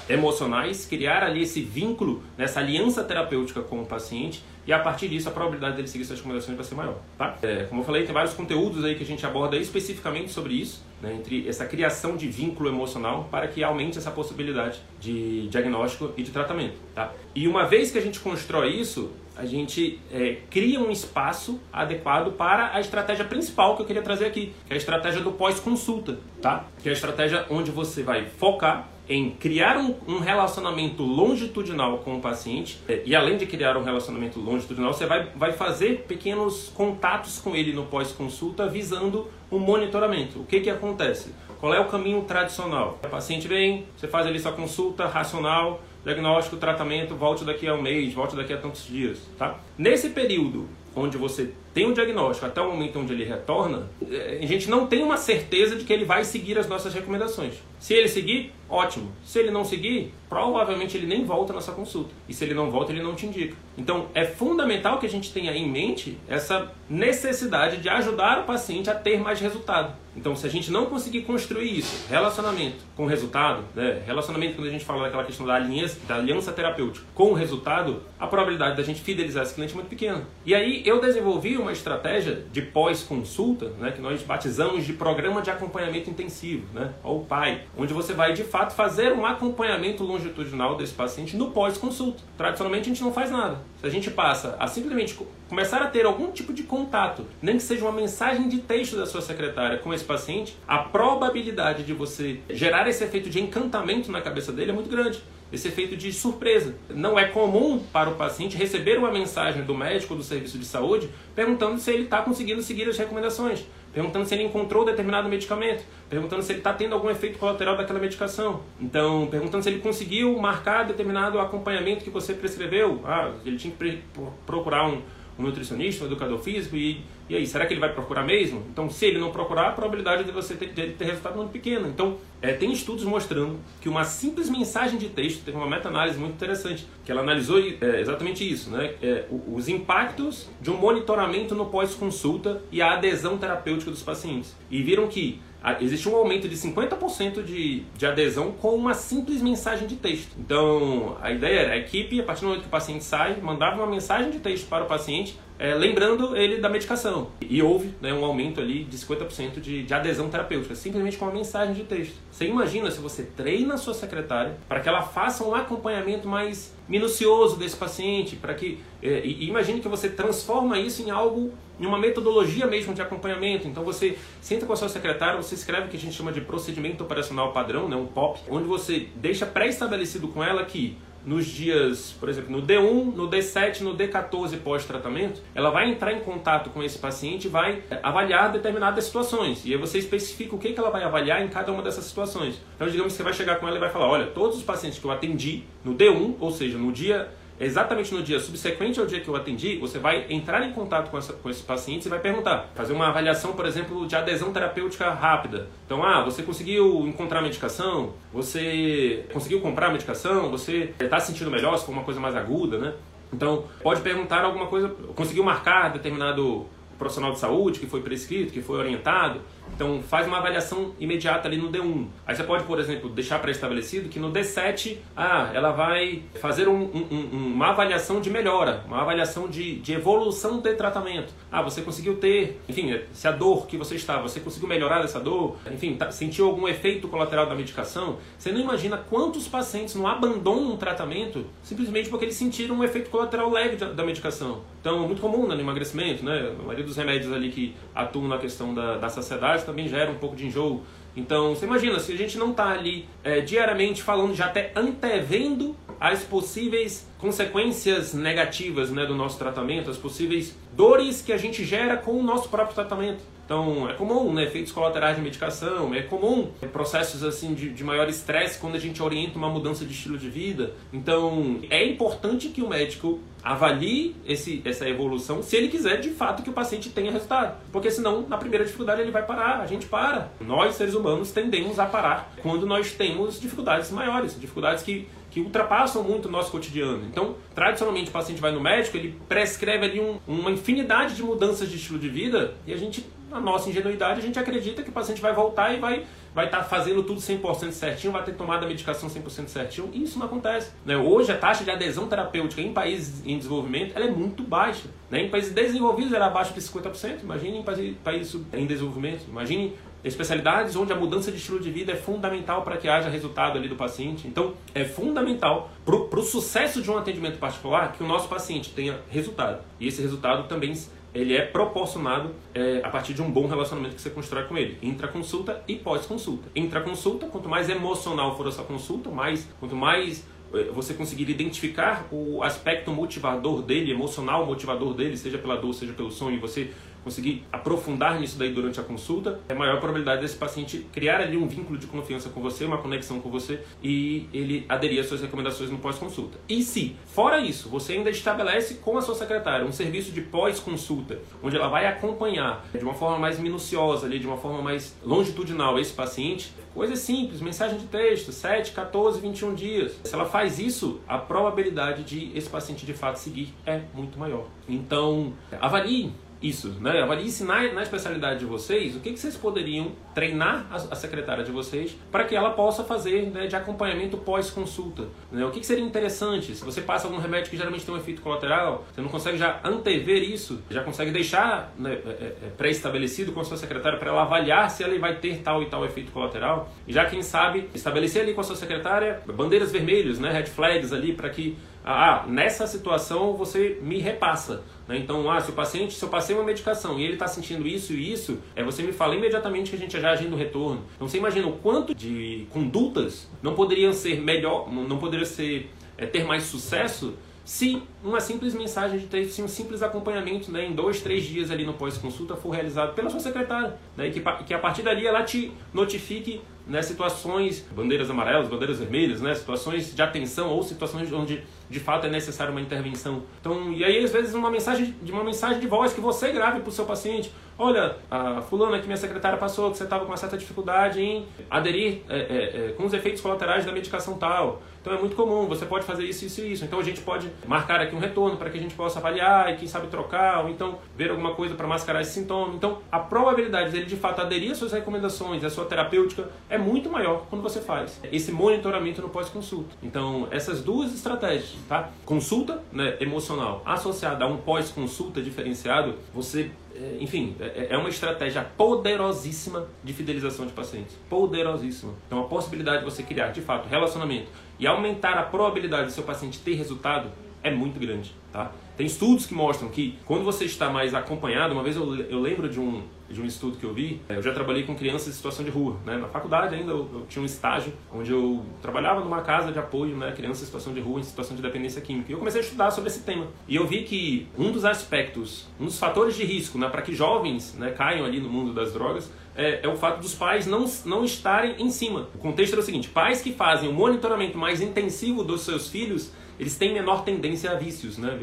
emocionais, 0.08 0.86
criar 0.86 1.22
ali 1.22 1.42
esse 1.42 1.60
vínculo, 1.60 2.22
nessa 2.36 2.60
aliança 2.60 3.04
terapêutica 3.04 3.60
com 3.60 3.80
o 3.82 3.86
paciente 3.86 4.42
e 4.66 4.72
a 4.72 4.78
partir 4.78 5.08
disso 5.08 5.28
a 5.28 5.32
probabilidade 5.32 5.76
dele 5.76 5.88
seguir 5.88 6.04
suas 6.04 6.18
recomendações 6.18 6.56
vai 6.56 6.64
ser 6.64 6.74
maior, 6.74 6.98
tá? 7.16 7.36
É, 7.42 7.64
como 7.64 7.80
eu 7.80 7.84
falei, 7.84 8.04
tem 8.04 8.12
vários 8.12 8.34
conteúdos 8.34 8.84
aí 8.84 8.94
que 8.94 9.02
a 9.02 9.06
gente 9.06 9.24
aborda 9.24 9.56
especificamente 9.56 10.30
sobre 10.30 10.54
isso, 10.54 10.84
né, 11.00 11.14
entre 11.14 11.48
essa 11.48 11.64
criação 11.64 12.16
de 12.16 12.28
vínculo 12.28 12.68
emocional 12.68 13.28
para 13.30 13.48
que 13.48 13.64
aumente 13.64 13.96
essa 13.96 14.10
possibilidade 14.10 14.80
de 15.00 15.48
diagnóstico 15.48 16.12
e 16.16 16.22
de 16.22 16.30
tratamento, 16.30 16.76
tá? 16.94 17.12
E 17.34 17.48
uma 17.48 17.64
vez 17.64 17.90
que 17.90 17.98
a 17.98 18.02
gente 18.02 18.20
constrói 18.20 18.74
isso, 18.74 19.10
a 19.34 19.46
gente 19.46 20.00
é, 20.12 20.38
cria 20.50 20.80
um 20.80 20.90
espaço 20.90 21.60
adequado 21.72 22.32
para 22.32 22.74
a 22.74 22.80
estratégia 22.80 23.24
principal 23.24 23.76
que 23.76 23.82
eu 23.82 23.86
queria 23.86 24.02
trazer 24.02 24.26
aqui, 24.26 24.52
que 24.66 24.72
é 24.72 24.74
a 24.74 24.76
estratégia 24.76 25.22
do 25.22 25.32
pós-consulta, 25.32 26.18
tá? 26.42 26.66
Que 26.82 26.88
é 26.88 26.92
a 26.92 26.94
estratégia 26.94 27.46
onde 27.48 27.70
você 27.70 28.02
vai 28.02 28.26
focar 28.26 28.88
em 29.08 29.30
criar 29.30 29.78
um, 29.78 29.94
um, 30.06 30.18
relacionamento 30.18 31.02
longitudinal 31.02 31.98
com 31.98 32.18
o 32.18 32.20
paciente 32.20 32.78
é, 32.86 33.02
e 33.04 33.16
além 33.16 33.36
de 33.36 33.46
criar 33.46 33.76
um 33.76 33.82
relacionamento 33.82 34.38
longitudinal, 34.38 34.92
você 34.92 35.06
vai, 35.06 35.30
vai 35.34 35.52
fazer 35.52 36.04
pequenos 36.06 36.70
contatos 36.74 37.38
com 37.38 37.56
ele 37.56 37.72
no 37.72 37.86
pós-consulta 37.86 38.68
visando 38.68 39.28
o 39.50 39.58
monitoramento. 39.58 40.40
O 40.40 40.44
que, 40.44 40.60
que 40.60 40.70
acontece? 40.70 41.34
Qual 41.58 41.74
é 41.74 41.80
o 41.80 41.86
caminho 41.86 42.22
tradicional? 42.22 42.98
O 43.02 43.08
paciente 43.08 43.48
vem, 43.48 43.86
você 43.96 44.06
faz 44.06 44.26
ali 44.26 44.38
sua 44.38 44.52
consulta 44.52 45.06
racional, 45.06 45.80
diagnóstico, 46.04 46.56
tratamento, 46.56 47.14
volte 47.14 47.44
daqui 47.44 47.66
a 47.66 47.74
um 47.74 47.82
mês, 47.82 48.14
volte 48.14 48.36
daqui 48.36 48.52
a 48.52 48.58
tantos 48.58 48.86
dias, 48.86 49.18
tá? 49.36 49.58
Nesse 49.76 50.10
período 50.10 50.68
onde 50.94 51.16
você 51.16 51.52
tem 51.78 51.86
um 51.86 51.92
diagnóstico 51.92 52.44
até 52.44 52.60
o 52.60 52.72
momento 52.72 52.98
onde 52.98 53.12
ele 53.12 53.22
retorna, 53.22 53.88
é, 54.10 54.40
a 54.42 54.46
gente 54.46 54.68
não 54.68 54.88
tem 54.88 55.00
uma 55.00 55.16
certeza 55.16 55.76
de 55.76 55.84
que 55.84 55.92
ele 55.92 56.04
vai 56.04 56.24
seguir 56.24 56.58
as 56.58 56.68
nossas 56.68 56.92
recomendações. 56.92 57.54
Se 57.78 57.94
ele 57.94 58.08
seguir, 58.08 58.52
ótimo. 58.68 59.12
Se 59.24 59.38
ele 59.38 59.52
não 59.52 59.64
seguir, 59.64 60.12
provavelmente 60.28 60.96
ele 60.96 61.06
nem 61.06 61.24
volta 61.24 61.52
nessa 61.52 61.70
consulta. 61.70 62.10
E 62.28 62.34
se 62.34 62.44
ele 62.44 62.54
não 62.54 62.70
volta, 62.70 62.90
ele 62.90 63.02
não 63.02 63.14
te 63.14 63.26
indica. 63.26 63.56
Então, 63.76 64.08
é 64.12 64.24
fundamental 64.24 64.98
que 64.98 65.06
a 65.06 65.08
gente 65.08 65.32
tenha 65.32 65.52
em 65.52 65.70
mente 65.70 66.18
essa 66.26 66.72
necessidade 66.90 67.76
de 67.76 67.88
ajudar 67.88 68.40
o 68.40 68.44
paciente 68.44 68.90
a 68.90 68.94
ter 68.94 69.20
mais 69.20 69.40
resultado. 69.40 69.94
Então, 70.16 70.34
se 70.34 70.44
a 70.44 70.50
gente 70.50 70.72
não 70.72 70.86
conseguir 70.86 71.22
construir 71.22 71.78
isso, 71.78 72.06
relacionamento 72.08 72.78
com 72.96 73.06
resultado, 73.06 73.62
né? 73.72 74.02
relacionamento 74.04 74.56
quando 74.56 74.66
a 74.66 74.70
gente 74.72 74.84
fala 74.84 75.04
daquela 75.04 75.22
questão 75.22 75.46
da 75.46 75.54
aliança, 75.54 75.96
da 76.08 76.16
aliança 76.16 76.50
terapêutica 76.50 77.06
com 77.14 77.30
o 77.30 77.34
resultado, 77.34 78.02
a 78.18 78.26
probabilidade 78.26 78.76
da 78.76 78.82
gente 78.82 79.00
fidelizar 79.00 79.44
esse 79.44 79.54
cliente 79.54 79.72
é 79.72 79.76
muito 79.76 79.88
pequena. 79.88 80.24
E 80.44 80.56
aí 80.56 80.82
eu 80.84 81.00
desenvolvi 81.00 81.56
uma 81.56 81.67
estratégia 81.72 82.44
de 82.52 82.62
pós-consulta, 82.62 83.70
né? 83.78 83.92
que 83.92 84.00
nós 84.00 84.22
batizamos 84.22 84.84
de 84.84 84.92
programa 84.92 85.42
de 85.42 85.50
acompanhamento 85.50 86.10
intensivo, 86.10 86.66
né? 86.72 86.92
ou 87.02 87.24
PAI, 87.24 87.64
onde 87.76 87.94
você 87.94 88.12
vai 88.12 88.32
de 88.32 88.44
fato 88.44 88.74
fazer 88.74 89.12
um 89.12 89.24
acompanhamento 89.24 90.04
longitudinal 90.04 90.76
desse 90.76 90.94
paciente 90.94 91.36
no 91.36 91.50
pós-consulta. 91.50 92.22
Tradicionalmente 92.36 92.90
a 92.90 92.92
gente 92.92 93.02
não 93.02 93.12
faz 93.12 93.30
nada. 93.30 93.60
Se 93.80 93.86
a 93.86 93.90
gente 93.90 94.10
passa 94.10 94.56
a 94.58 94.66
simplesmente 94.66 95.18
começar 95.48 95.82
a 95.82 95.86
ter 95.86 96.04
algum 96.04 96.32
tipo 96.32 96.52
de 96.52 96.64
contato, 96.64 97.24
nem 97.40 97.56
que 97.56 97.62
seja 97.62 97.84
uma 97.84 97.92
mensagem 97.92 98.48
de 98.48 98.58
texto 98.58 98.96
da 98.96 99.06
sua 99.06 99.22
secretária 99.22 99.78
com 99.78 99.94
esse 99.94 100.04
paciente, 100.04 100.56
a 100.66 100.78
probabilidade 100.78 101.84
de 101.84 101.92
você 101.92 102.40
gerar 102.50 102.88
esse 102.88 103.04
efeito 103.04 103.30
de 103.30 103.40
encantamento 103.40 104.10
na 104.10 104.20
cabeça 104.20 104.52
dele 104.52 104.70
é 104.70 104.74
muito 104.74 104.90
grande 104.90 105.22
esse 105.52 105.68
efeito 105.68 105.96
de 105.96 106.12
surpresa. 106.12 106.74
Não 106.90 107.18
é 107.18 107.26
comum 107.26 107.78
para 107.92 108.10
o 108.10 108.14
paciente 108.14 108.56
receber 108.56 108.98
uma 108.98 109.10
mensagem 109.10 109.62
do 109.62 109.74
médico 109.74 110.14
do 110.14 110.22
serviço 110.22 110.58
de 110.58 110.64
saúde 110.64 111.08
perguntando 111.48 111.80
se 111.80 111.90
ele 111.90 112.04
está 112.04 112.22
conseguindo 112.22 112.62
seguir 112.62 112.88
as 112.88 112.98
recomendações, 112.98 113.64
perguntando 113.92 114.26
se 114.26 114.34
ele 114.34 114.44
encontrou 114.44 114.84
determinado 114.84 115.28
medicamento, 115.28 115.82
perguntando 116.08 116.42
se 116.42 116.52
ele 116.52 116.60
está 116.60 116.72
tendo 116.74 116.94
algum 116.94 117.08
efeito 117.08 117.38
colateral 117.38 117.76
daquela 117.76 117.98
medicação. 117.98 118.60
Então, 118.78 119.26
perguntando 119.30 119.62
se 119.62 119.70
ele 119.70 119.80
conseguiu 119.80 120.38
marcar 120.38 120.84
determinado 120.84 121.38
acompanhamento 121.38 122.04
que 122.04 122.10
você 122.10 122.34
prescreveu. 122.34 123.00
Ah, 123.04 123.32
ele 123.44 123.56
tinha 123.56 123.72
que 123.74 124.02
procurar 124.46 124.86
um 124.86 125.00
um 125.38 125.44
nutricionista, 125.44 126.02
um 126.02 126.08
educador 126.08 126.38
físico, 126.40 126.74
e, 126.76 127.00
e 127.28 127.36
aí, 127.36 127.46
será 127.46 127.64
que 127.64 127.72
ele 127.72 127.80
vai 127.80 127.92
procurar 127.92 128.24
mesmo? 128.24 128.64
Então, 128.72 128.90
se 128.90 129.06
ele 129.06 129.18
não 129.18 129.30
procurar, 129.30 129.68
a 129.68 129.72
probabilidade 129.72 130.24
de 130.24 130.32
você 130.32 130.54
ter, 130.54 130.72
de 130.72 130.94
ter 130.94 131.04
resultado 131.04 131.34
é 131.34 131.36
muito 131.36 131.52
pequena. 131.52 131.86
Então, 131.86 132.18
é, 132.40 132.52
tem 132.52 132.72
estudos 132.72 133.04
mostrando 133.04 133.58
que 133.80 133.88
uma 133.88 134.04
simples 134.04 134.48
mensagem 134.48 134.98
de 134.98 135.08
texto, 135.08 135.44
teve 135.44 135.56
uma 135.56 135.68
meta-análise 135.68 136.18
muito 136.18 136.34
interessante, 136.34 136.86
que 137.04 137.10
ela 137.10 137.20
analisou 137.20 137.58
é, 137.58 138.00
exatamente 138.00 138.48
isso, 138.48 138.70
né? 138.70 138.94
É, 139.02 139.24
os 139.52 139.68
impactos 139.68 140.48
de 140.60 140.70
um 140.70 140.76
monitoramento 140.76 141.54
no 141.54 141.66
pós-consulta 141.66 142.62
e 142.70 142.80
a 142.80 142.94
adesão 142.94 143.36
terapêutica 143.38 143.90
dos 143.90 144.02
pacientes. 144.02 144.54
E 144.70 144.82
viram 144.82 145.08
que 145.08 145.40
existe 145.80 146.08
um 146.08 146.14
aumento 146.14 146.48
de 146.48 146.56
50% 146.56 147.42
de, 147.42 147.82
de 147.96 148.06
adesão 148.06 148.52
com 148.52 148.74
uma 148.74 148.94
simples 148.94 149.42
mensagem 149.42 149.88
de 149.88 149.96
texto. 149.96 150.36
Então, 150.38 151.16
a 151.20 151.32
ideia 151.32 151.60
era 151.60 151.72
a 151.72 151.76
equipe, 151.76 152.20
a 152.20 152.22
partir 152.22 152.42
do 152.42 152.46
momento 152.46 152.62
que 152.62 152.68
o 152.68 152.70
paciente 152.70 153.02
sai, 153.02 153.40
mandava 153.40 153.76
uma 153.76 153.86
mensagem 153.86 154.30
de 154.30 154.38
texto 154.38 154.68
para 154.68 154.84
o 154.84 154.86
paciente, 154.86 155.36
é, 155.58 155.74
lembrando 155.74 156.36
ele 156.36 156.58
da 156.58 156.68
medicação. 156.68 157.28
E 157.40 157.62
houve 157.62 157.94
né, 158.00 158.12
um 158.12 158.24
aumento 158.24 158.60
ali 158.60 158.84
de 158.84 158.96
50% 158.96 159.60
de, 159.60 159.82
de 159.82 159.94
adesão 159.94 160.28
terapêutica, 160.28 160.74
simplesmente 160.74 161.16
com 161.16 161.24
uma 161.24 161.34
mensagem 161.34 161.74
de 161.74 161.84
texto. 161.84 162.14
Você 162.30 162.46
imagina 162.46 162.90
se 162.90 163.00
você 163.00 163.24
treina 163.24 163.74
a 163.74 163.76
sua 163.76 163.94
secretária 163.94 164.56
para 164.68 164.80
que 164.80 164.88
ela 164.88 165.02
faça 165.02 165.44
um 165.44 165.54
acompanhamento 165.54 166.28
mais 166.28 166.74
minucioso 166.88 167.56
desse 167.56 167.76
paciente, 167.76 168.36
para 168.36 168.54
que 168.54 168.80
é, 169.02 169.24
e 169.24 169.48
imagine 169.48 169.80
que 169.80 169.88
você 169.88 170.08
transforma 170.08 170.78
isso 170.78 171.02
em 171.02 171.10
algo, 171.10 171.52
em 171.78 171.86
uma 171.86 171.98
metodologia 171.98 172.66
mesmo 172.66 172.94
de 172.94 173.02
acompanhamento. 173.02 173.66
Então 173.68 173.84
você 173.84 174.16
senta 174.40 174.64
com 174.64 174.72
a 174.72 174.76
sua 174.76 174.88
secretária, 174.88 175.40
você 175.40 175.54
escreve 175.54 175.86
o 175.86 175.90
que 175.90 175.96
a 175.96 176.00
gente 176.00 176.14
chama 176.14 176.32
de 176.32 176.40
procedimento 176.40 177.04
operacional 177.04 177.52
padrão, 177.52 177.88
né, 177.88 177.96
um 177.96 178.06
POP, 178.06 178.40
onde 178.48 178.66
você 178.66 179.08
deixa 179.16 179.44
pré-estabelecido 179.44 180.28
com 180.28 180.42
ela 180.42 180.64
que 180.64 180.96
nos 181.28 181.44
dias, 181.46 182.14
por 182.18 182.30
exemplo, 182.30 182.50
no 182.50 182.66
D1, 182.66 183.14
no 183.14 183.28
D7, 183.28 183.82
no 183.82 183.94
D14 183.94 184.58
pós-tratamento, 184.60 185.42
ela 185.54 185.68
vai 185.68 185.90
entrar 185.90 186.10
em 186.14 186.20
contato 186.20 186.70
com 186.70 186.82
esse 186.82 186.98
paciente 186.98 187.44
e 187.44 187.48
vai 187.48 187.82
avaliar 188.02 188.50
determinadas 188.50 189.04
situações. 189.04 189.62
E 189.66 189.74
aí 189.74 189.78
você 189.78 189.98
especifica 189.98 190.56
o 190.56 190.58
que, 190.58 190.72
que 190.72 190.80
ela 190.80 190.90
vai 190.90 191.04
avaliar 191.04 191.44
em 191.44 191.48
cada 191.48 191.70
uma 191.70 191.82
dessas 191.82 192.06
situações. 192.06 192.58
Então, 192.74 192.88
digamos 192.88 193.12
que 193.12 193.18
você 193.18 193.22
vai 193.22 193.34
chegar 193.34 193.56
com 193.56 193.68
ela 193.68 193.76
e 193.76 193.80
vai 193.80 193.90
falar: 193.90 194.08
olha, 194.08 194.26
todos 194.28 194.56
os 194.56 194.62
pacientes 194.62 194.98
que 194.98 195.04
eu 195.04 195.10
atendi 195.10 195.64
no 195.84 195.94
D1, 195.94 196.36
ou 196.40 196.50
seja, 196.50 196.78
no 196.78 196.90
dia 196.90 197.28
exatamente 197.60 198.14
no 198.14 198.22
dia 198.22 198.38
subsequente 198.40 199.00
ao 199.00 199.06
dia 199.06 199.20
que 199.20 199.28
eu 199.28 199.36
atendi, 199.36 199.76
você 199.78 199.98
vai 199.98 200.26
entrar 200.30 200.62
em 200.66 200.72
contato 200.72 201.10
com, 201.10 201.18
essa, 201.18 201.32
com 201.32 201.50
esses 201.50 201.62
pacientes 201.62 202.06
e 202.06 202.10
vai 202.10 202.18
perguntar, 202.18 202.70
fazer 202.74 202.92
uma 202.92 203.08
avaliação, 203.08 203.52
por 203.52 203.66
exemplo, 203.66 204.06
de 204.06 204.14
adesão 204.14 204.52
terapêutica 204.52 205.10
rápida. 205.10 205.68
Então, 205.86 206.02
ah, 206.04 206.22
você 206.24 206.42
conseguiu 206.42 207.06
encontrar 207.06 207.42
medicação? 207.42 208.14
Você 208.32 209.24
conseguiu 209.32 209.60
comprar 209.60 209.90
medicação? 209.90 210.50
Você 210.50 210.94
está 211.00 211.18
sentindo 211.18 211.50
melhor 211.50 211.76
se 211.78 211.84
for 211.84 211.92
uma 211.92 212.04
coisa 212.04 212.20
mais 212.20 212.36
aguda, 212.36 212.78
né? 212.78 212.94
Então, 213.32 213.64
pode 213.82 214.00
perguntar 214.00 214.44
alguma 214.44 214.66
coisa, 214.66 214.88
conseguiu 215.14 215.44
marcar 215.44 215.92
determinado 215.92 216.66
profissional 216.98 217.32
de 217.32 217.38
saúde 217.38 217.78
que 217.78 217.86
foi 217.86 218.02
prescrito, 218.02 218.52
que 218.52 218.60
foi 218.60 218.78
orientado. 218.78 219.40
Então 219.74 220.02
faz 220.02 220.26
uma 220.26 220.38
avaliação 220.38 220.94
imediata 220.98 221.48
ali 221.48 221.56
no 221.56 221.70
D1. 221.70 222.06
Aí 222.26 222.34
você 222.34 222.42
pode, 222.42 222.64
por 222.64 222.78
exemplo, 222.78 223.08
deixar 223.08 223.38
pré-estabelecido 223.38 224.08
que 224.08 224.18
no 224.18 224.32
D7 224.32 224.98
ah, 225.16 225.50
ela 225.52 225.72
vai 225.72 226.22
fazer 226.40 226.68
um, 226.68 226.82
um, 226.82 227.28
uma 227.32 227.68
avaliação 227.68 228.20
de 228.20 228.30
melhora, 228.30 228.84
uma 228.86 229.00
avaliação 229.00 229.48
de, 229.48 229.76
de 229.76 229.92
evolução 229.92 230.60
de 230.60 230.74
tratamento. 230.74 231.32
Ah, 231.50 231.62
você 231.62 231.82
conseguiu 231.82 232.16
ter, 232.16 232.60
enfim, 232.68 232.98
se 233.12 233.26
a 233.28 233.32
dor 233.32 233.66
que 233.66 233.76
você 233.76 233.94
está, 233.94 234.20
você 234.20 234.40
conseguiu 234.40 234.68
melhorar 234.68 235.02
essa 235.04 235.20
dor, 235.20 235.56
enfim, 235.72 235.94
tá, 235.94 236.10
sentiu 236.10 236.46
algum 236.46 236.68
efeito 236.68 237.08
colateral 237.08 237.46
da 237.46 237.54
medicação. 237.54 238.18
Você 238.38 238.52
não 238.52 238.60
imagina 238.60 238.96
quantos 238.96 239.48
pacientes 239.48 239.94
não 239.94 240.06
abandonam 240.06 240.72
um 240.72 240.76
tratamento 240.76 241.46
simplesmente 241.62 242.08
porque 242.08 242.24
eles 242.24 242.36
sentiram 242.36 242.76
um 242.76 242.84
efeito 242.84 243.10
colateral 243.10 243.50
leve 243.50 243.76
da, 243.76 243.92
da 243.92 244.04
medicação. 244.04 244.62
Então, 244.80 245.06
muito 245.06 245.20
comum 245.20 245.46
né, 245.46 245.54
no 245.54 245.60
emagrecimento, 245.60 246.24
né? 246.24 246.52
A 246.58 246.62
maioria 246.62 246.84
dos 246.84 246.96
remédios 246.96 247.32
ali 247.32 247.50
que 247.50 247.74
atuam 247.94 248.28
na 248.28 248.38
questão 248.38 248.72
da, 248.72 248.96
da 248.96 249.08
saciedade 249.08 249.57
também 249.64 249.88
gera 249.88 250.10
um 250.10 250.16
pouco 250.16 250.36
de 250.36 250.46
enjoo. 250.46 250.82
Então, 251.16 251.54
você 251.54 251.66
imagina, 251.66 251.98
se 251.98 252.12
a 252.12 252.16
gente 252.16 252.38
não 252.38 252.52
está 252.52 252.70
ali 252.70 253.08
é, 253.24 253.40
diariamente 253.40 254.02
falando, 254.02 254.34
já 254.34 254.46
até 254.46 254.72
antevendo 254.76 255.74
as 256.00 256.22
possíveis 256.22 257.08
consequências 257.18 258.14
negativas 258.14 258.90
né, 258.90 259.04
do 259.04 259.14
nosso 259.14 259.36
tratamento, 259.36 259.90
as 259.90 259.96
possíveis 259.96 260.56
dores 260.72 261.20
que 261.20 261.32
a 261.32 261.36
gente 261.36 261.64
gera 261.64 261.96
com 261.96 262.12
o 262.12 262.22
nosso 262.22 262.48
próprio 262.48 262.74
tratamento. 262.74 263.20
Então, 263.48 263.88
é 263.88 263.94
comum, 263.94 264.30
né, 264.30 264.44
efeitos 264.44 264.72
colaterais 264.72 265.16
de 265.16 265.22
medicação, 265.22 265.94
é 265.94 266.02
comum 266.02 266.50
processos 266.70 267.24
assim 267.24 267.54
de, 267.54 267.70
de 267.70 267.82
maior 267.82 268.06
estresse 268.06 268.58
quando 268.58 268.74
a 268.74 268.78
gente 268.78 269.02
orienta 269.02 269.38
uma 269.38 269.48
mudança 269.48 269.86
de 269.86 269.92
estilo 269.94 270.18
de 270.18 270.28
vida. 270.28 270.74
Então, 270.92 271.58
é 271.70 271.82
importante 271.82 272.48
que 272.48 272.60
o 272.60 272.68
médico 272.68 273.20
avalie 273.42 274.14
esse, 274.26 274.60
essa 274.66 274.86
evolução 274.86 275.42
se 275.42 275.56
ele 275.56 275.68
quiser 275.68 275.98
de 275.98 276.10
fato 276.10 276.42
que 276.42 276.50
o 276.50 276.52
paciente 276.52 276.90
tenha 276.90 277.10
resultado. 277.10 277.56
Porque 277.72 277.90
senão, 277.90 278.26
na 278.28 278.36
primeira 278.36 278.66
dificuldade, 278.66 279.00
ele 279.00 279.10
vai 279.10 279.24
parar, 279.24 279.60
a 279.60 279.66
gente 279.66 279.86
para. 279.86 280.30
Nós, 280.42 280.74
seres 280.74 280.92
humanos, 280.92 281.30
tendemos 281.30 281.78
a 281.78 281.86
parar 281.86 282.34
quando 282.42 282.66
nós 282.66 282.92
temos 282.92 283.40
dificuldades 283.40 283.90
maiores, 283.90 284.38
dificuldades 284.38 284.82
que 284.82 285.08
que 285.30 285.40
ultrapassam 285.40 286.02
muito 286.02 286.26
o 286.26 286.30
nosso 286.30 286.50
cotidiano. 286.50 287.04
Então, 287.04 287.36
tradicionalmente, 287.54 288.08
o 288.08 288.12
paciente 288.12 288.40
vai 288.40 288.50
no 288.50 288.60
médico, 288.60 288.96
ele 288.96 289.14
prescreve 289.28 289.84
ali 289.84 290.00
um, 290.00 290.18
uma 290.26 290.50
infinidade 290.50 291.14
de 291.14 291.22
mudanças 291.22 291.68
de 291.68 291.76
estilo 291.76 291.98
de 291.98 292.08
vida 292.08 292.54
e 292.66 292.72
a 292.72 292.76
gente, 292.76 293.06
na 293.30 293.40
nossa 293.40 293.68
ingenuidade, 293.68 294.20
a 294.20 294.22
gente 294.22 294.38
acredita 294.38 294.82
que 294.82 294.90
o 294.90 294.92
paciente 294.92 295.20
vai 295.20 295.32
voltar 295.32 295.74
e 295.74 295.78
vai 295.78 296.06
vai 296.34 296.46
estar 296.46 296.58
tá 296.58 296.64
fazendo 296.64 297.02
tudo 297.02 297.20
100% 297.20 297.72
certinho, 297.72 298.12
vai 298.12 298.22
ter 298.22 298.32
tomado 298.34 298.64
a 298.64 298.68
medicação 298.68 299.08
100% 299.08 299.48
certinho. 299.48 299.90
E 299.92 300.04
isso 300.04 300.18
não 300.20 300.26
acontece. 300.26 300.70
Né? 300.84 300.96
Hoje, 300.96 301.32
a 301.32 301.36
taxa 301.36 301.64
de 301.64 301.70
adesão 301.70 302.06
terapêutica 302.06 302.62
em 302.62 302.72
países 302.72 303.26
em 303.26 303.36
desenvolvimento 303.36 303.96
ela 303.96 304.04
é 304.04 304.10
muito 304.10 304.44
baixa. 304.44 304.88
Né? 305.10 305.24
Em 305.24 305.30
países 305.30 305.52
desenvolvidos, 305.52 306.12
ela 306.12 306.26
é 306.26 306.28
abaixo 306.28 306.54
de 306.54 306.60
50%. 306.60 307.22
Imagine 307.22 307.58
em 307.58 307.94
países 307.94 308.40
em 308.52 308.66
desenvolvimento. 308.66 309.24
Imagine 309.28 309.74
especialidades 310.04 310.76
onde 310.76 310.92
a 310.92 310.96
mudança 310.96 311.32
de 311.32 311.38
estilo 311.38 311.58
de 311.58 311.70
vida 311.70 311.92
é 311.92 311.96
fundamental 311.96 312.62
para 312.62 312.76
que 312.76 312.88
haja 312.88 313.08
resultado 313.08 313.58
ali 313.58 313.68
do 313.68 313.74
paciente. 313.74 314.28
Então, 314.28 314.54
é 314.74 314.84
fundamental 314.84 315.70
para 315.84 316.20
o 316.20 316.22
sucesso 316.22 316.80
de 316.80 316.90
um 316.90 316.96
atendimento 316.96 317.38
particular 317.38 317.92
que 317.92 318.02
o 318.02 318.06
nosso 318.06 318.28
paciente 318.28 318.70
tenha 318.70 319.00
resultado. 319.10 319.60
E 319.80 319.88
esse 319.88 320.00
resultado 320.00 320.46
também 320.46 320.72
ele 321.14 321.34
é 321.34 321.44
proporcionado 321.44 322.34
é, 322.54 322.80
a 322.84 322.90
partir 322.90 323.14
de 323.14 323.22
um 323.22 323.30
bom 323.30 323.46
relacionamento 323.46 323.94
que 323.94 324.00
você 324.00 324.10
constrói 324.10 324.44
com 324.44 324.56
ele, 324.56 324.78
intra-consulta 324.82 325.62
e 325.66 325.76
pós-consulta. 325.76 326.48
Intra-consulta, 326.54 327.26
quanto 327.26 327.48
mais 327.48 327.68
emocional 327.68 328.36
for 328.36 328.46
a 328.46 328.52
sua 328.52 328.64
consulta, 328.64 329.10
mais, 329.10 329.48
quanto 329.58 329.74
mais 329.74 330.26
é, 330.52 330.64
você 330.64 330.94
conseguir 330.94 331.28
identificar 331.30 332.06
o 332.10 332.42
aspecto 332.42 332.90
motivador 332.90 333.62
dele, 333.62 333.90
emocional 333.90 334.46
motivador 334.46 334.94
dele, 334.94 335.16
seja 335.16 335.38
pela 335.38 335.56
dor, 335.56 335.72
seja 335.72 335.92
pelo 335.92 336.10
sonho, 336.10 336.40
você 336.40 336.70
conseguir 337.08 337.44
aprofundar 337.50 338.20
nisso 338.20 338.38
daí 338.38 338.52
durante 338.52 338.78
a 338.78 338.82
consulta, 338.82 339.40
é 339.48 339.54
maior 339.54 339.76
a 339.76 339.80
probabilidade 339.80 340.20
desse 340.20 340.36
paciente 340.36 340.86
criar 340.92 341.20
ali 341.22 341.38
um 341.38 341.48
vínculo 341.48 341.78
de 341.78 341.86
confiança 341.86 342.28
com 342.28 342.42
você, 342.42 342.66
uma 342.66 342.76
conexão 342.76 343.18
com 343.18 343.30
você 343.30 343.60
e 343.82 344.28
ele 344.32 344.66
aderir 344.68 345.00
às 345.00 345.06
suas 345.06 345.22
recomendações 345.22 345.70
no 345.70 345.78
pós-consulta. 345.78 346.38
E 346.46 346.62
se, 346.62 346.96
fora 347.06 347.38
isso, 347.40 347.70
você 347.70 347.94
ainda 347.94 348.10
estabelece 348.10 348.74
com 348.74 348.98
a 348.98 349.00
sua 349.00 349.14
secretária 349.14 349.64
um 349.66 349.72
serviço 349.72 350.12
de 350.12 350.20
pós-consulta, 350.20 351.18
onde 351.42 351.56
ela 351.56 351.68
vai 351.68 351.86
acompanhar 351.86 352.66
de 352.72 352.84
uma 352.84 352.94
forma 352.94 353.18
mais 353.18 353.38
minuciosa, 353.38 354.06
ali, 354.06 354.18
de 354.18 354.26
uma 354.26 354.36
forma 354.36 354.60
mais 354.60 354.94
longitudinal 355.02 355.78
esse 355.78 355.94
paciente, 355.94 356.52
Coisa 356.78 356.94
simples, 356.94 357.40
mensagem 357.40 357.76
de 357.76 357.86
texto, 357.86 358.30
7, 358.30 358.70
14, 358.70 359.20
21 359.20 359.52
dias. 359.54 359.98
Se 360.04 360.14
ela 360.14 360.24
faz 360.24 360.60
isso, 360.60 361.00
a 361.08 361.18
probabilidade 361.18 362.04
de 362.04 362.30
esse 362.38 362.48
paciente 362.48 362.86
de 362.86 362.94
fato 362.94 363.16
seguir 363.16 363.52
é 363.66 363.82
muito 363.92 364.16
maior. 364.16 364.46
Então, 364.68 365.32
avalie 365.60 366.12
isso, 366.40 366.76
né? 366.80 367.02
Avalie-se 367.02 367.44
na, 367.44 367.72
na 367.72 367.82
especialidade 367.82 368.40
de 368.40 368.44
vocês 368.44 368.94
o 368.94 369.00
que, 369.00 369.12
que 369.12 369.18
vocês 369.18 369.36
poderiam 369.36 369.92
treinar 370.14 370.66
a, 370.70 370.76
a 370.76 370.94
secretária 370.94 371.42
de 371.44 371.50
vocês 371.50 371.96
para 372.10 372.24
que 372.24 372.34
ela 372.34 372.50
possa 372.50 372.84
fazer 372.84 373.30
né, 373.30 373.46
de 373.46 373.56
acompanhamento 373.56 374.16
pós-consulta. 374.16 375.06
Né? 375.32 375.44
O 375.44 375.50
que, 375.50 375.60
que, 375.60 375.66
seria 375.66 375.84
interessante? 375.84 376.54
Se 376.54 376.64
você 376.64 376.80
passa 376.80 377.06
algum 377.06 377.18
remédio 377.18 377.50
que 377.50 377.56
geralmente 377.56 377.84
tem 377.84 377.94
um 377.94 377.98
efeito 377.98 378.22
colateral, 378.22 378.84
você 378.92 379.00
não 379.00 379.08
consegue 379.08 379.36
já 379.36 379.60
antever 379.64 380.22
isso, 380.22 380.62
já 380.70 380.82
consegue 380.82 381.10
deixar 381.10 381.72
né, 381.78 381.94
é, 381.94 382.08
é, 382.08 382.36
é 382.46 382.50
pré-estabelecido 382.56 383.32
com 383.32 383.40
a 383.40 383.44
sua 383.44 383.56
secretária 383.56 383.98
para 383.98 384.10
ela 384.10 384.22
avaliar 384.22 384.70
se 384.70 384.82
ela 384.82 384.98
vai 384.98 385.16
ter 385.16 385.38
tal 385.38 385.62
e 385.62 385.66
tal 385.66 385.84
efeito 385.84 386.12
colateral. 386.12 386.70
E 386.86 386.92
já, 386.92 387.04
quem 387.04 387.22
sabe, 387.22 387.68
estabelecer 387.74 388.22
ali 388.22 388.34
com 388.34 388.40
a 388.40 388.44
sua 388.44 388.56
secretária 388.56 389.20
bandeiras 389.26 389.72
vermelhas, 389.72 390.18
né, 390.18 390.32
red 390.32 390.46
flags 390.46 390.92
ali, 390.92 391.12
para 391.12 391.30
que 391.30 391.56
ah, 391.84 392.24
nessa 392.26 392.66
situação 392.66 393.34
você 393.34 393.78
me 393.80 393.98
repassa. 393.98 394.62
Né? 394.88 394.96
Então, 394.98 395.30
ah, 395.30 395.38
se 395.38 395.50
o 395.50 395.52
paciente, 395.52 395.94
se 395.94 396.02
eu 396.02 396.08
passei 396.08 396.34
uma 396.34 396.42
medicação 396.42 396.98
e 396.98 397.04
ele 397.04 397.12
está 397.12 397.28
sentindo 397.28 397.68
isso 397.68 397.92
e 397.92 398.10
isso, 398.10 398.38
é 398.56 398.64
você 398.64 398.82
me 398.82 398.92
fala 398.92 399.14
imediatamente 399.14 399.70
que 399.70 399.76
a 399.76 399.78
gente 399.78 400.00
já 400.00 400.10
agindo 400.10 400.30
no 400.30 400.36
retorno. 400.36 400.82
Então 400.96 401.06
você 401.06 401.18
imagina 401.18 401.46
o 401.46 401.52
quanto 401.52 401.94
de 401.94 402.46
condutas 402.50 403.28
não 403.42 403.54
poderiam 403.54 403.92
ser 403.92 404.20
melhor, 404.20 404.72
não 404.72 404.98
poderia 404.98 405.26
ser 405.26 405.70
é, 405.98 406.06
ter 406.06 406.24
mais 406.24 406.44
sucesso 406.44 407.14
se 407.44 407.82
uma 408.04 408.20
simples 408.20 408.54
mensagem 408.54 408.98
de 408.98 409.06
texto, 409.06 409.32
se 409.32 409.42
um 409.42 409.48
simples 409.48 409.82
acompanhamento 409.82 410.52
né, 410.52 410.66
em 410.66 410.74
dois, 410.74 411.00
três 411.00 411.24
dias 411.24 411.50
ali 411.50 411.64
no 411.64 411.72
pós-consulta 411.72 412.36
for 412.36 412.50
realizado 412.50 412.94
pela 412.94 413.08
sua 413.08 413.20
secretária, 413.20 413.74
né, 413.96 414.10
que, 414.10 414.20
que 414.44 414.52
a 414.52 414.58
partir 414.58 414.82
dali 414.82 415.06
ela 415.06 415.22
te 415.22 415.50
notifique 415.72 416.42
né, 416.66 416.82
situações, 416.82 417.66
bandeiras 417.74 418.10
amarelas, 418.10 418.48
bandeiras 418.48 418.78
vermelhas, 418.78 419.22
né, 419.22 419.34
situações 419.34 419.94
de 419.94 420.02
atenção 420.02 420.50
ou 420.50 420.62
situações 420.62 421.10
onde 421.10 421.42
de 421.68 421.80
fato 421.80 422.06
é 422.06 422.10
necessária 422.10 422.50
uma 422.50 422.60
intervenção. 422.60 423.22
Então, 423.40 423.72
e 423.72 423.84
aí 423.84 424.02
às 424.02 424.12
vezes 424.12 424.34
uma 424.34 424.50
mensagem 424.50 424.94
de 425.02 425.12
uma 425.12 425.24
mensagem 425.24 425.60
de 425.60 425.66
voz 425.66 425.92
que 425.92 426.00
você 426.00 426.32
grave 426.32 426.60
para 426.60 426.68
o 426.68 426.72
seu 426.72 426.84
paciente. 426.84 427.32
Olha, 427.58 427.96
a 428.08 428.40
fulana 428.40 428.78
que 428.78 428.86
minha 428.86 428.96
secretária 428.96 429.36
passou 429.36 429.72
que 429.72 429.78
você 429.78 429.82
estava 429.82 430.04
com 430.04 430.12
uma 430.12 430.16
certa 430.16 430.38
dificuldade 430.38 431.02
em 431.02 431.26
aderir 431.50 432.02
é, 432.08 432.16
é, 432.16 432.68
é, 432.68 432.72
com 432.76 432.86
os 432.86 432.92
efeitos 432.92 433.20
colaterais 433.20 433.66
da 433.66 433.72
medicação 433.72 434.16
tal. 434.16 434.62
Então 434.80 434.96
é 434.96 435.00
muito 435.00 435.16
comum, 435.16 435.46
você 435.46 435.66
pode 435.66 435.84
fazer 435.84 436.04
isso, 436.04 436.24
isso 436.24 436.40
e 436.40 436.52
isso. 436.52 436.64
Então 436.64 436.78
a 436.78 436.82
gente 436.84 437.00
pode 437.00 437.28
marcar 437.46 437.80
aqui 437.80 437.96
um 437.96 437.98
retorno 437.98 438.36
para 438.36 438.48
que 438.48 438.58
a 438.58 438.60
gente 438.60 438.76
possa 438.76 439.00
avaliar 439.00 439.52
e 439.52 439.56
quem 439.56 439.66
sabe 439.66 439.88
trocar, 439.88 440.44
ou 440.44 440.50
então 440.50 440.78
ver 440.96 441.10
alguma 441.10 441.34
coisa 441.34 441.56
para 441.56 441.66
mascarar 441.66 442.00
esse 442.00 442.12
sintoma. 442.12 442.54
Então 442.54 442.78
a 442.90 443.00
probabilidade 443.00 443.72
dele 443.72 443.86
de 443.86 443.96
fato 443.96 444.20
aderir 444.20 444.52
às 444.52 444.58
suas 444.58 444.70
recomendações, 444.72 445.42
à 445.42 445.50
sua 445.50 445.64
terapêutica, 445.64 446.30
é 446.48 446.56
muito 446.56 446.88
maior 446.88 447.26
quando 447.28 447.42
você 447.42 447.60
faz 447.60 448.00
esse 448.12 448.30
monitoramento 448.30 449.02
no 449.02 449.08
pós-consulta. 449.08 449.74
Então 449.82 450.28
essas 450.30 450.62
duas 450.62 450.94
estratégias, 450.94 451.56
tá? 451.68 451.90
Consulta 452.04 452.62
né, 452.72 452.96
emocional 453.00 453.62
associada 453.64 454.24
a 454.24 454.28
um 454.28 454.36
pós-consulta 454.36 455.22
diferenciado, 455.22 455.96
você 456.12 456.50
é, 456.74 456.98
enfim, 457.00 457.34
é, 457.40 457.68
é 457.70 457.76
uma 457.76 457.88
estratégia 457.88 458.42
poderosíssima 458.42 459.66
de 459.82 459.92
fidelização 459.92 460.46
de 460.46 460.52
pacientes. 460.52 460.96
Poderosíssima. 461.10 461.92
Então, 462.06 462.20
a 462.20 462.24
possibilidade 462.24 462.78
de 462.78 462.84
você 462.84 463.02
criar, 463.02 463.28
de 463.28 463.40
fato, 463.40 463.68
relacionamento 463.68 464.28
e 464.58 464.66
aumentar 464.66 465.14
a 465.14 465.22
probabilidade 465.22 465.86
do 465.86 465.92
seu 465.92 466.04
paciente 466.04 466.38
ter 466.38 466.54
resultado 466.54 467.10
é 467.42 467.50
muito 467.50 467.78
grande, 467.80 468.14
tá? 468.32 468.52
Tem 468.76 468.86
estudos 468.86 469.26
que 469.26 469.34
mostram 469.34 469.68
que 469.68 469.98
quando 470.04 470.24
você 470.24 470.44
está 470.44 470.70
mais 470.70 470.94
acompanhado, 470.94 471.52
uma 471.52 471.62
vez 471.62 471.76
eu, 471.76 471.96
eu 471.96 472.20
lembro 472.20 472.48
de 472.48 472.60
um, 472.60 472.82
de 473.08 473.20
um 473.20 473.24
estudo 473.24 473.56
que 473.56 473.64
eu 473.64 473.72
vi, 473.72 474.00
eu 474.08 474.22
já 474.22 474.32
trabalhei 474.32 474.64
com 474.64 474.74
crianças 474.74 475.08
em 475.08 475.12
situação 475.12 475.44
de 475.44 475.50
rua, 475.50 475.76
né? 475.84 475.96
Na 475.96 476.08
faculdade 476.08 476.54
ainda 476.54 476.72
eu, 476.72 476.88
eu 476.92 477.06
tinha 477.08 477.22
um 477.22 477.26
estágio 477.26 477.72
onde 477.92 478.12
eu 478.12 478.44
trabalhava 478.60 479.00
numa 479.00 479.22
casa 479.22 479.50
de 479.50 479.58
apoio, 479.58 479.96
né? 479.96 480.12
Crianças 480.12 480.42
em 480.42 480.46
situação 480.46 480.74
de 480.74 480.80
rua, 480.80 481.00
em 481.00 481.02
situação 481.02 481.34
de 481.34 481.42
dependência 481.42 481.80
química. 481.80 482.10
E 482.10 482.12
eu 482.12 482.18
comecei 482.18 482.40
a 482.40 482.44
estudar 482.44 482.70
sobre 482.70 482.90
esse 482.90 483.02
tema. 483.02 483.26
E 483.46 483.56
eu 483.56 483.66
vi 483.66 483.82
que 483.84 484.28
um 484.36 484.52
dos 484.52 484.64
aspectos, 484.64 485.48
um 485.58 485.64
dos 485.64 485.78
fatores 485.78 486.16
de 486.16 486.24
risco, 486.24 486.58
né? 486.58 486.68
Para 486.68 486.82
que 486.82 486.94
jovens 486.94 487.54
né, 487.54 487.70
caiam 487.70 488.04
ali 488.04 488.20
no 488.20 488.28
mundo 488.28 488.52
das 488.52 488.72
drogas, 488.72 489.10
é, 489.34 489.60
é, 489.62 489.68
o 489.68 489.76
fato 489.76 490.00
dos 490.00 490.14
pais 490.14 490.46
não, 490.46 490.66
não 490.84 491.04
estarem 491.04 491.62
em 491.62 491.70
cima. 491.70 492.08
O 492.14 492.18
contexto 492.18 492.56
é 492.56 492.58
o 492.58 492.62
seguinte: 492.62 492.88
pais 492.88 493.22
que 493.22 493.32
fazem 493.32 493.68
o 493.68 493.72
monitoramento 493.72 494.36
mais 494.36 494.60
intensivo 494.60 495.24
dos 495.24 495.42
seus 495.42 495.68
filhos 495.68 496.12
eles 496.38 496.56
têm 496.56 496.72
menor 496.72 497.04
tendência 497.04 497.50
a 497.50 497.54
vícios, 497.54 497.98
né? 497.98 498.16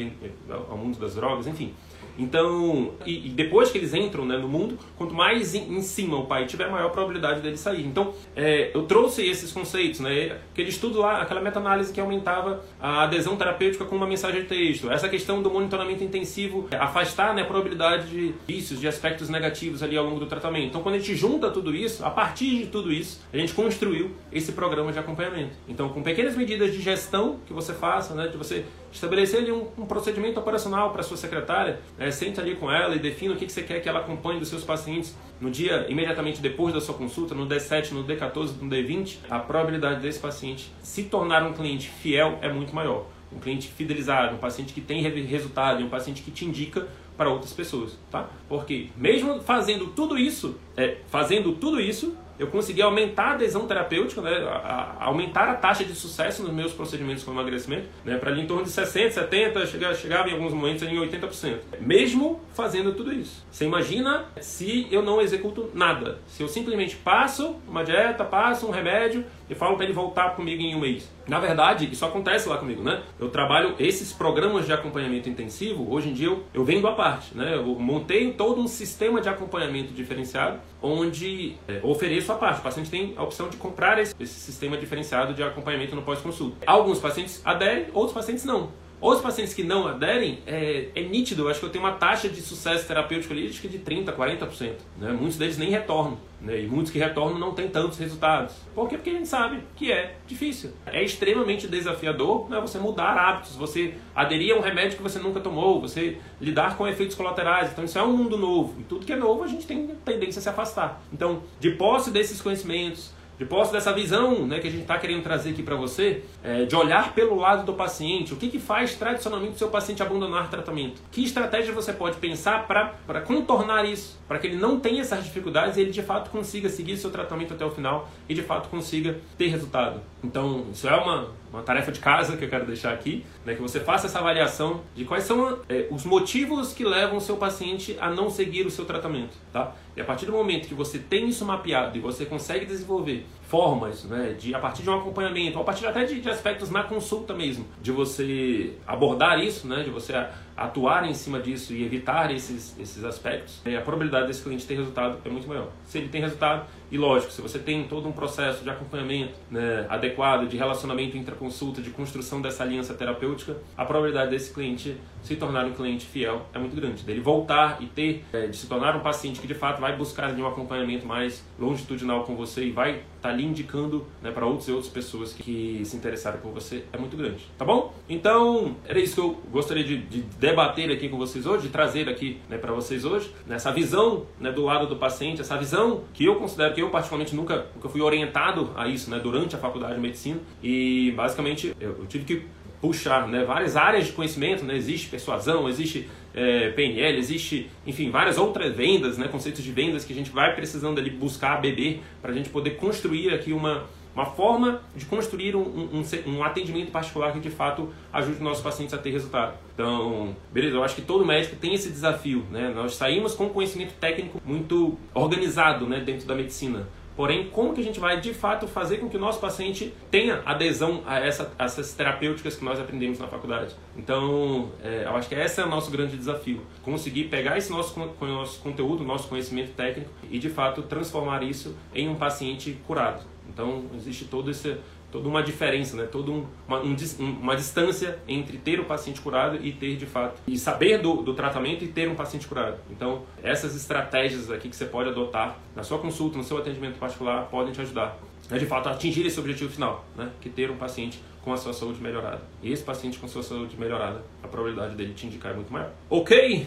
ao 0.48 0.76
mundo 0.76 0.98
das 0.98 1.14
drogas, 1.14 1.46
enfim. 1.46 1.74
Então, 2.18 2.92
e, 3.04 3.26
e, 3.26 3.28
depois 3.30 3.70
que 3.70 3.78
eles 3.78 3.94
entram 3.94 4.24
né, 4.24 4.36
no 4.36 4.48
mundo, 4.48 4.78
quanto 4.96 5.14
mais 5.14 5.54
em, 5.54 5.76
em, 5.76 5.82
cima 5.82 6.16
o 6.16 6.26
pai 6.26 6.46
tiver, 6.46 6.70
maior 6.70 6.90
probabilidade 6.90 7.40
dele 7.40 7.56
sair. 7.56 7.86
Então, 7.86 8.14
é, 8.34 8.70
eu 8.74 8.82
trouxe 8.84 9.26
esses 9.26 9.52
conceitos, 9.52 10.00
né? 10.00 10.38
Aquele 10.52 10.68
estudo 10.68 11.00
lá, 11.00 11.22
aquela 11.22 11.40
meta-análise 11.40 11.92
que 11.92 12.00
aumentava 12.00 12.62
a 12.80 13.02
adesão 13.04 13.36
terapêutica 13.36 13.84
com 13.84 13.96
uma 13.96 14.06
mensagem 14.06 14.42
de 14.42 14.48
texto. 14.48 14.90
Essa 14.90 15.08
questão 15.08 15.42
do 15.42 15.50
monitoramento 15.50 16.02
intensivo, 16.02 16.68
é, 16.70 16.76
afastar 16.76 17.34
né, 17.34 17.42
a 17.42 17.44
probabilidade 17.44 18.08
de 18.08 18.34
vícios, 18.46 18.80
de 18.80 18.88
aspectos 18.88 19.28
negativos 19.28 19.82
ali 19.82 19.96
ao 19.96 20.04
longo 20.04 20.20
do 20.20 20.26
tratamento. 20.26 20.68
Então, 20.68 20.82
quando 20.82 20.96
a 20.96 20.98
gente 20.98 21.14
junta 21.14 21.50
tudo 21.50 21.74
isso, 21.74 22.04
a 22.04 22.10
partir 22.10 22.58
de 22.58 22.66
tudo 22.66 22.92
isso, 22.92 23.20
a 23.32 23.36
gente 23.36 23.52
construiu 23.52 24.12
esse 24.32 24.52
programa 24.52 24.92
de 24.92 24.98
acompanhamento. 24.98 25.52
Então, 25.68 25.88
com 25.88 26.02
pequenas 26.02 26.36
medidas 26.36 26.72
de 26.72 26.80
gestão 26.80 27.38
que 27.46 27.52
você 27.52 27.72
faça, 27.72 28.14
né, 28.14 28.28
de 28.28 28.36
você 28.36 28.64
estabelecer 28.92 29.40
ali 29.40 29.52
um, 29.52 29.68
um 29.78 29.86
procedimento 29.86 30.40
operacional 30.40 30.90
para 30.90 31.02
sua 31.02 31.16
secretária, 31.16 31.80
é, 32.06 32.10
sente 32.10 32.40
ali 32.40 32.54
com 32.54 32.70
ela 32.70 32.94
e 32.94 32.98
defina 32.98 33.34
o 33.34 33.36
que, 33.36 33.46
que 33.46 33.52
você 33.52 33.62
quer 33.62 33.80
que 33.80 33.88
ela 33.88 34.00
acompanhe 34.00 34.38
dos 34.38 34.48
seus 34.48 34.64
pacientes 34.64 35.16
no 35.40 35.50
dia 35.50 35.86
imediatamente 35.88 36.40
depois 36.40 36.72
da 36.72 36.80
sua 36.80 36.94
consulta, 36.94 37.34
no 37.34 37.46
D7, 37.46 37.92
no 37.92 38.04
D14, 38.04 38.60
no 38.60 38.70
D20, 38.70 39.18
a 39.28 39.38
probabilidade 39.38 40.00
desse 40.00 40.18
paciente 40.18 40.70
se 40.82 41.04
tornar 41.04 41.42
um 41.42 41.52
cliente 41.52 41.88
fiel 41.88 42.38
é 42.40 42.52
muito 42.52 42.74
maior. 42.74 43.06
Um 43.32 43.38
cliente 43.38 43.68
fidelizado, 43.68 44.36
um 44.36 44.38
paciente 44.38 44.72
que 44.72 44.80
tem 44.80 45.02
resultado, 45.02 45.84
um 45.84 45.88
paciente 45.88 46.22
que 46.22 46.30
te 46.30 46.44
indica 46.44 46.86
para 47.16 47.28
outras 47.28 47.52
pessoas, 47.52 47.98
tá? 48.10 48.28
Porque 48.48 48.88
mesmo 48.96 49.40
fazendo 49.40 49.88
tudo 49.88 50.18
isso, 50.18 50.56
é, 50.76 50.98
fazendo 51.08 51.52
tudo 51.52 51.80
isso, 51.80 52.16
eu 52.38 52.46
consegui 52.48 52.82
aumentar 52.82 53.28
a 53.28 53.32
adesão 53.32 53.66
terapêutica, 53.66 54.20
né, 54.20 54.36
a, 54.48 54.96
a 54.98 55.04
aumentar 55.06 55.48
a 55.48 55.54
taxa 55.54 55.84
de 55.84 55.94
sucesso 55.94 56.42
nos 56.42 56.52
meus 56.52 56.72
procedimentos 56.72 57.24
com 57.24 57.32
emagrecimento, 57.32 57.88
né, 58.04 58.16
para 58.16 58.30
ali 58.30 58.42
em 58.42 58.46
torno 58.46 58.64
de 58.64 58.70
60, 58.70 59.10
70, 59.10 59.66
chegava, 59.66 59.94
chegava 59.94 60.28
em 60.28 60.32
alguns 60.32 60.52
momentos 60.52 60.82
em 60.82 60.96
80%. 60.96 61.58
Mesmo 61.80 62.40
fazendo 62.54 62.94
tudo 62.94 63.12
isso. 63.12 63.44
Você 63.50 63.64
imagina 63.64 64.26
se 64.40 64.86
eu 64.90 65.02
não 65.02 65.20
executo 65.20 65.70
nada. 65.74 66.18
Se 66.26 66.42
eu 66.42 66.48
simplesmente 66.48 66.96
passo 66.96 67.56
uma 67.66 67.84
dieta, 67.84 68.24
passo 68.24 68.66
um 68.66 68.70
remédio 68.70 69.24
e 69.48 69.54
falo 69.54 69.76
para 69.76 69.84
ele 69.84 69.92
voltar 69.92 70.34
comigo 70.34 70.62
em 70.62 70.74
um 70.74 70.80
mês. 70.80 71.10
Na 71.26 71.40
verdade, 71.40 71.88
isso 71.90 72.04
acontece 72.04 72.48
lá 72.48 72.56
comigo, 72.58 72.82
né? 72.82 73.02
Eu 73.18 73.28
trabalho 73.28 73.74
esses 73.78 74.12
programas 74.12 74.66
de 74.66 74.72
acompanhamento 74.72 75.28
intensivo, 75.28 75.92
hoje 75.92 76.10
em 76.10 76.12
dia 76.12 76.28
eu, 76.28 76.44
eu 76.54 76.64
vendo 76.64 76.86
à 76.86 76.92
parte, 76.92 77.36
né? 77.36 77.54
Eu 77.54 77.64
montei 77.64 78.32
todo 78.32 78.60
um 78.60 78.68
sistema 78.68 79.20
de 79.20 79.28
acompanhamento 79.28 79.92
diferenciado, 79.92 80.60
onde 80.80 81.56
é, 81.66 81.80
ofereço 81.82 82.32
a 82.32 82.36
parte. 82.36 82.60
O 82.60 82.62
paciente 82.62 82.90
tem 82.90 83.14
a 83.16 83.22
opção 83.22 83.48
de 83.48 83.56
comprar 83.56 83.98
esse, 83.98 84.14
esse 84.18 84.40
sistema 84.40 84.76
diferenciado 84.76 85.34
de 85.34 85.42
acompanhamento 85.42 85.96
no 85.96 86.02
pós-consulta. 86.02 86.56
Alguns 86.66 86.98
pacientes 86.98 87.42
aderem, 87.44 87.86
outros 87.92 88.12
pacientes 88.12 88.44
não. 88.44 88.70
Os 89.00 89.20
pacientes 89.20 89.52
que 89.52 89.62
não 89.62 89.86
aderem, 89.86 90.38
é, 90.46 90.88
é, 90.94 91.02
nítido, 91.02 91.44
eu 91.44 91.48
acho 91.48 91.60
que 91.60 91.66
eu 91.66 91.70
tenho 91.70 91.84
uma 91.84 91.92
taxa 91.92 92.28
de 92.28 92.40
sucesso 92.40 92.86
terapêutico 92.86 93.32
ali 93.32 93.48
de 93.48 93.78
30%, 93.78 94.14
40%. 94.14 94.72
Né? 94.98 95.12
Muitos 95.12 95.36
deles 95.36 95.58
nem 95.58 95.70
retornam. 95.70 96.18
Né? 96.40 96.62
E 96.62 96.66
muitos 96.66 96.90
que 96.90 96.98
retornam 96.98 97.38
não 97.38 97.52
têm 97.52 97.68
tantos 97.68 97.98
resultados. 97.98 98.54
Por 98.74 98.88
quê? 98.88 98.96
Porque 98.96 99.10
a 99.10 99.14
gente 99.14 99.28
sabe 99.28 99.62
que 99.74 99.92
é 99.92 100.16
difícil. 100.26 100.72
É 100.86 101.02
extremamente 101.02 101.68
desafiador 101.68 102.48
né? 102.48 102.58
você 102.60 102.78
mudar 102.78 103.12
hábitos, 103.18 103.54
você 103.54 103.94
aderir 104.14 104.54
a 104.54 104.58
um 104.58 104.62
remédio 104.62 104.96
que 104.96 105.02
você 105.02 105.18
nunca 105.18 105.40
tomou, 105.40 105.80
você 105.80 106.18
lidar 106.40 106.76
com 106.76 106.86
efeitos 106.86 107.14
colaterais. 107.14 107.70
Então 107.72 107.84
isso 107.84 107.98
é 107.98 108.02
um 108.02 108.16
mundo 108.16 108.38
novo. 108.38 108.80
E 108.80 108.84
tudo 108.84 109.04
que 109.04 109.12
é 109.12 109.16
novo 109.16 109.44
a 109.44 109.46
gente 109.46 109.66
tem 109.66 109.86
tendência 110.04 110.38
a 110.38 110.42
se 110.42 110.48
afastar. 110.48 111.02
Então, 111.12 111.42
de 111.60 111.70
posse 111.72 112.10
desses 112.10 112.40
conhecimentos, 112.40 113.12
de 113.38 113.44
posse 113.44 113.72
dessa 113.72 113.92
visão 113.92 114.46
né, 114.46 114.58
que 114.58 114.68
a 114.68 114.70
gente 114.70 114.82
está 114.82 114.98
querendo 114.98 115.22
trazer 115.22 115.50
aqui 115.50 115.62
para 115.62 115.76
você, 115.76 116.24
é, 116.42 116.64
de 116.64 116.74
olhar 116.74 117.14
pelo 117.14 117.36
lado 117.36 117.64
do 117.64 117.74
paciente, 117.74 118.32
o 118.32 118.36
que, 118.36 118.48
que 118.48 118.58
faz 118.58 118.94
tradicionalmente 118.94 119.54
o 119.54 119.58
seu 119.58 119.68
paciente 119.68 120.02
abandonar 120.02 120.48
tratamento? 120.50 121.00
Que 121.10 121.24
estratégia 121.24 121.72
você 121.72 121.92
pode 121.92 122.16
pensar 122.16 122.66
para 122.66 123.20
contornar 123.20 123.84
isso, 123.84 124.18
para 124.26 124.38
que 124.38 124.46
ele 124.46 124.56
não 124.56 124.80
tenha 124.80 125.02
essas 125.02 125.24
dificuldades 125.24 125.76
e 125.76 125.80
ele 125.80 125.90
de 125.90 126.02
fato 126.02 126.30
consiga 126.30 126.68
seguir 126.68 126.96
seu 126.96 127.10
tratamento 127.10 127.54
até 127.54 127.64
o 127.64 127.70
final 127.70 128.08
e 128.28 128.34
de 128.34 128.42
fato 128.42 128.68
consiga 128.68 129.18
ter 129.36 129.48
resultado? 129.48 130.00
Então, 130.22 130.66
isso 130.72 130.88
é 130.88 130.94
uma, 130.94 131.28
uma 131.56 131.62
tarefa 131.62 131.90
de 131.90 132.00
casa 132.00 132.36
que 132.36 132.44
eu 132.44 132.50
quero 132.50 132.66
deixar 132.66 132.92
aqui, 132.92 133.24
né, 133.44 133.54
que 133.54 133.62
você 133.62 133.80
faça 133.80 134.06
essa 134.06 134.18
avaliação 134.18 134.82
de 134.94 135.04
quais 135.04 135.24
são 135.24 135.60
é, 135.68 135.88
os 135.90 136.04
motivos 136.04 136.74
que 136.74 136.84
levam 136.84 137.16
o 137.16 137.20
seu 137.20 137.36
paciente 137.36 137.96
a 137.98 138.10
não 138.10 138.28
seguir 138.28 138.66
o 138.66 138.70
seu 138.70 138.84
tratamento. 138.84 139.36
Tá? 139.52 139.72
E 139.96 140.00
a 140.00 140.04
partir 140.04 140.26
do 140.26 140.32
momento 140.32 140.68
que 140.68 140.74
você 140.74 140.98
tem 140.98 141.28
isso 141.28 141.44
mapeado 141.44 141.96
e 141.96 142.00
você 142.00 142.26
consegue 142.26 142.66
desenvolver 142.66 143.24
formas, 143.48 144.04
né, 144.04 144.34
de 144.38 144.54
a 144.54 144.58
partir 144.58 144.82
de 144.82 144.90
um 144.90 144.98
acompanhamento, 144.98 145.58
a 145.58 145.64
partir 145.64 145.86
até 145.86 146.04
de, 146.04 146.20
de, 146.20 146.28
aspectos 146.28 146.68
na 146.70 146.82
consulta 146.82 147.32
mesmo, 147.32 147.64
de 147.80 147.92
você 147.92 148.74
abordar 148.86 149.42
isso, 149.42 149.66
né, 149.66 149.82
de 149.82 149.90
você 149.90 150.12
atuar 150.56 151.08
em 151.08 151.14
cima 151.14 151.40
disso 151.40 151.72
e 151.72 151.84
evitar 151.84 152.30
esses, 152.34 152.78
esses 152.78 153.04
aspectos, 153.04 153.62
a 153.64 153.80
probabilidade 153.80 154.26
desse 154.26 154.42
cliente 154.42 154.66
ter 154.66 154.74
resultado 154.74 155.18
é 155.24 155.28
muito 155.28 155.46
maior. 155.46 155.68
Se 155.84 155.98
ele 155.98 156.08
tem 156.08 156.20
resultado, 156.20 156.66
e 156.90 156.96
lógico, 156.96 157.32
se 157.32 157.42
você 157.42 157.58
tem 157.58 157.84
todo 157.88 158.08
um 158.08 158.12
processo 158.12 158.62
de 158.62 158.70
acompanhamento 158.70 159.34
né, 159.50 159.86
adequado, 159.88 160.46
de 160.46 160.56
relacionamento 160.56 161.16
intraconsulta, 161.16 161.82
de 161.82 161.90
construção 161.90 162.40
dessa 162.40 162.62
aliança 162.62 162.94
terapêutica, 162.94 163.56
a 163.76 163.84
probabilidade 163.84 164.30
desse 164.30 164.52
cliente 164.52 164.96
se 165.22 165.34
tornar 165.36 165.64
um 165.66 165.72
cliente 165.72 166.06
fiel 166.06 166.46
é 166.54 166.58
muito 166.58 166.76
grande. 166.76 167.02
Dele 167.02 167.20
voltar 167.20 167.78
e 167.80 167.86
ter, 167.86 168.24
é, 168.32 168.46
de 168.46 168.56
se 168.56 168.68
tornar 168.68 168.94
um 168.96 169.00
paciente 169.00 169.40
que 169.40 169.46
de 169.46 169.54
fato 169.54 169.80
vai 169.80 169.96
buscar 169.96 170.32
um 170.32 170.46
acompanhamento 170.46 171.06
mais 171.06 171.44
longitudinal 171.58 172.24
com 172.24 172.36
você 172.36 172.64
e 172.64 172.70
vai 172.70 173.02
tá 173.26 173.32
ali 173.32 173.44
indicando 173.44 174.06
né, 174.22 174.30
para 174.30 174.46
outras 174.46 174.68
e 174.68 174.72
outras 174.72 174.92
pessoas 174.92 175.32
que 175.32 175.82
se 175.84 175.96
interessaram 175.96 176.38
por 176.38 176.52
você 176.52 176.84
é 176.92 176.98
muito 176.98 177.16
grande. 177.16 177.44
Tá 177.58 177.64
bom? 177.64 177.92
Então, 178.08 178.76
era 178.86 178.98
isso 178.98 179.14
que 179.14 179.20
eu 179.20 179.40
gostaria 179.50 179.84
de, 179.84 179.98
de 179.98 180.22
debater 180.22 180.90
aqui 180.90 181.08
com 181.08 181.18
vocês 181.18 181.46
hoje, 181.46 181.64
de 181.64 181.68
trazer 181.68 182.08
aqui 182.08 182.40
né, 182.48 182.56
para 182.56 182.72
vocês 182.72 183.04
hoje, 183.04 183.32
nessa 183.46 183.72
visão 183.72 184.26
né, 184.38 184.52
do 184.52 184.62
lado 184.62 184.86
do 184.86 184.96
paciente, 184.96 185.40
essa 185.40 185.56
visão 185.56 186.04
que 186.14 186.24
eu 186.24 186.36
considero 186.36 186.74
que 186.74 186.82
eu 186.82 186.90
particularmente 186.90 187.34
nunca, 187.34 187.66
nunca 187.74 187.88
fui 187.88 188.00
orientado 188.00 188.70
a 188.76 188.86
isso 188.86 189.10
né, 189.10 189.18
durante 189.18 189.56
a 189.56 189.58
faculdade 189.58 189.94
de 189.94 190.00
medicina 190.00 190.40
e 190.62 191.12
basicamente 191.16 191.74
eu, 191.80 191.90
eu 191.98 192.06
tive 192.06 192.24
que 192.24 192.46
puxar 192.86 193.26
né, 193.26 193.44
várias 193.44 193.76
áreas 193.76 194.06
de 194.06 194.12
conhecimento, 194.12 194.64
né, 194.64 194.76
existe 194.76 195.08
persuasão, 195.08 195.68
existe 195.68 196.08
é, 196.32 196.70
PNL, 196.70 197.18
existe, 197.18 197.68
enfim, 197.84 198.10
várias 198.10 198.38
outras 198.38 198.76
vendas, 198.76 199.18
né, 199.18 199.26
conceitos 199.26 199.64
de 199.64 199.72
vendas 199.72 200.04
que 200.04 200.12
a 200.12 200.16
gente 200.16 200.30
vai 200.30 200.54
precisando 200.54 200.98
ali 201.00 201.10
buscar, 201.10 201.60
beber, 201.60 202.00
para 202.22 202.30
a 202.30 202.34
gente 202.34 202.48
poder 202.48 202.76
construir 202.76 203.34
aqui 203.34 203.52
uma, 203.52 203.86
uma 204.14 204.24
forma 204.24 204.82
de 204.94 205.04
construir 205.04 205.56
um, 205.56 205.60
um, 205.62 206.04
um, 206.26 206.44
atendimento 206.44 206.92
particular 206.92 207.32
que 207.32 207.40
de 207.40 207.50
fato 207.50 207.92
ajude 208.12 208.36
os 208.36 208.42
nossos 208.42 208.62
pacientes 208.62 208.94
a 208.94 208.98
ter 208.98 209.10
resultado. 209.10 209.54
Então, 209.74 210.36
beleza, 210.52 210.76
eu 210.76 210.84
acho 210.84 210.94
que 210.94 211.02
todo 211.02 211.24
médico 211.24 211.56
tem 211.56 211.74
esse 211.74 211.90
desafio, 211.90 212.44
né? 212.50 212.72
Nós 212.74 212.94
saímos 212.94 213.34
com 213.34 213.48
conhecimento 213.48 213.94
técnico 214.00 214.40
muito 214.44 214.96
organizado 215.12 215.86
né, 215.86 216.00
dentro 216.00 216.26
da 216.26 216.34
medicina. 216.34 216.86
Porém, 217.16 217.48
como 217.48 217.72
que 217.72 217.80
a 217.80 217.84
gente 217.84 217.98
vai 217.98 218.20
de 218.20 218.34
fato 218.34 218.68
fazer 218.68 218.98
com 218.98 219.08
que 219.08 219.16
o 219.16 219.20
nosso 219.20 219.40
paciente 219.40 219.92
tenha 220.10 220.42
adesão 220.44 221.02
a, 221.06 221.18
essa, 221.18 221.50
a 221.58 221.64
essas 221.64 221.94
terapêuticas 221.94 222.56
que 222.56 222.64
nós 222.64 222.78
aprendemos 222.78 223.18
na 223.18 223.26
faculdade? 223.26 223.74
Então, 223.96 224.70
é, 224.84 225.04
eu 225.04 225.16
acho 225.16 225.28
que 225.28 225.34
esse 225.34 225.60
é 225.60 225.64
o 225.64 225.68
nosso 225.68 225.90
grande 225.90 226.16
desafio: 226.16 226.60
conseguir 226.82 227.24
pegar 227.24 227.56
esse 227.56 227.70
nosso, 227.70 227.98
nosso 228.20 228.60
conteúdo, 228.60 229.02
nosso 229.02 229.28
conhecimento 229.28 229.72
técnico 229.72 230.10
e 230.30 230.38
de 230.38 230.50
fato 230.50 230.82
transformar 230.82 231.42
isso 231.42 231.74
em 231.94 232.06
um 232.08 232.16
paciente 232.16 232.78
curado. 232.86 233.24
Então, 233.48 233.84
existe 233.94 234.26
todo 234.26 234.50
esse, 234.50 234.76
toda 235.16 235.28
uma 235.30 235.42
diferença, 235.42 235.96
né? 235.96 236.04
toda 236.04 236.30
um, 236.30 236.44
uma, 236.68 236.80
um, 236.80 236.94
uma 237.40 237.56
distância 237.56 238.18
entre 238.28 238.58
ter 238.58 238.78
o 238.78 238.84
paciente 238.84 239.20
curado 239.20 239.58
e 239.64 239.72
ter 239.72 239.96
de 239.96 240.04
fato, 240.04 240.38
e 240.46 240.58
saber 240.58 240.98
do, 240.98 241.22
do 241.22 241.32
tratamento 241.32 241.82
e 241.82 241.88
ter 241.88 242.06
um 242.06 242.14
paciente 242.14 242.46
curado. 242.46 242.76
Então, 242.90 243.22
essas 243.42 243.74
estratégias 243.74 244.50
aqui 244.50 244.68
que 244.68 244.76
você 244.76 244.84
pode 244.84 245.08
adotar 245.08 245.56
na 245.74 245.82
sua 245.82 245.98
consulta, 245.98 246.36
no 246.36 246.44
seu 246.44 246.58
atendimento 246.58 246.98
particular, 246.98 247.46
podem 247.46 247.72
te 247.72 247.80
ajudar 247.80 248.18
a 248.50 248.58
de 248.58 248.66
fato 248.66 248.90
atingir 248.90 249.26
esse 249.26 249.40
objetivo 249.40 249.72
final, 249.72 250.04
né? 250.14 250.30
que 250.40 250.50
ter 250.50 250.70
um 250.70 250.76
paciente 250.76 251.18
com 251.42 251.52
a 251.52 251.56
sua 251.56 251.72
saúde 251.72 252.02
melhorada. 252.02 252.42
E 252.62 252.70
esse 252.70 252.82
paciente 252.82 253.18
com 253.18 253.24
a 253.24 253.28
sua 253.28 253.42
saúde 253.42 253.74
melhorada, 253.78 254.22
a 254.42 254.48
probabilidade 254.48 254.94
dele 254.96 255.14
te 255.14 255.26
indicar 255.26 255.52
é 255.52 255.54
muito 255.54 255.72
maior. 255.72 255.92
Ok? 256.10 256.66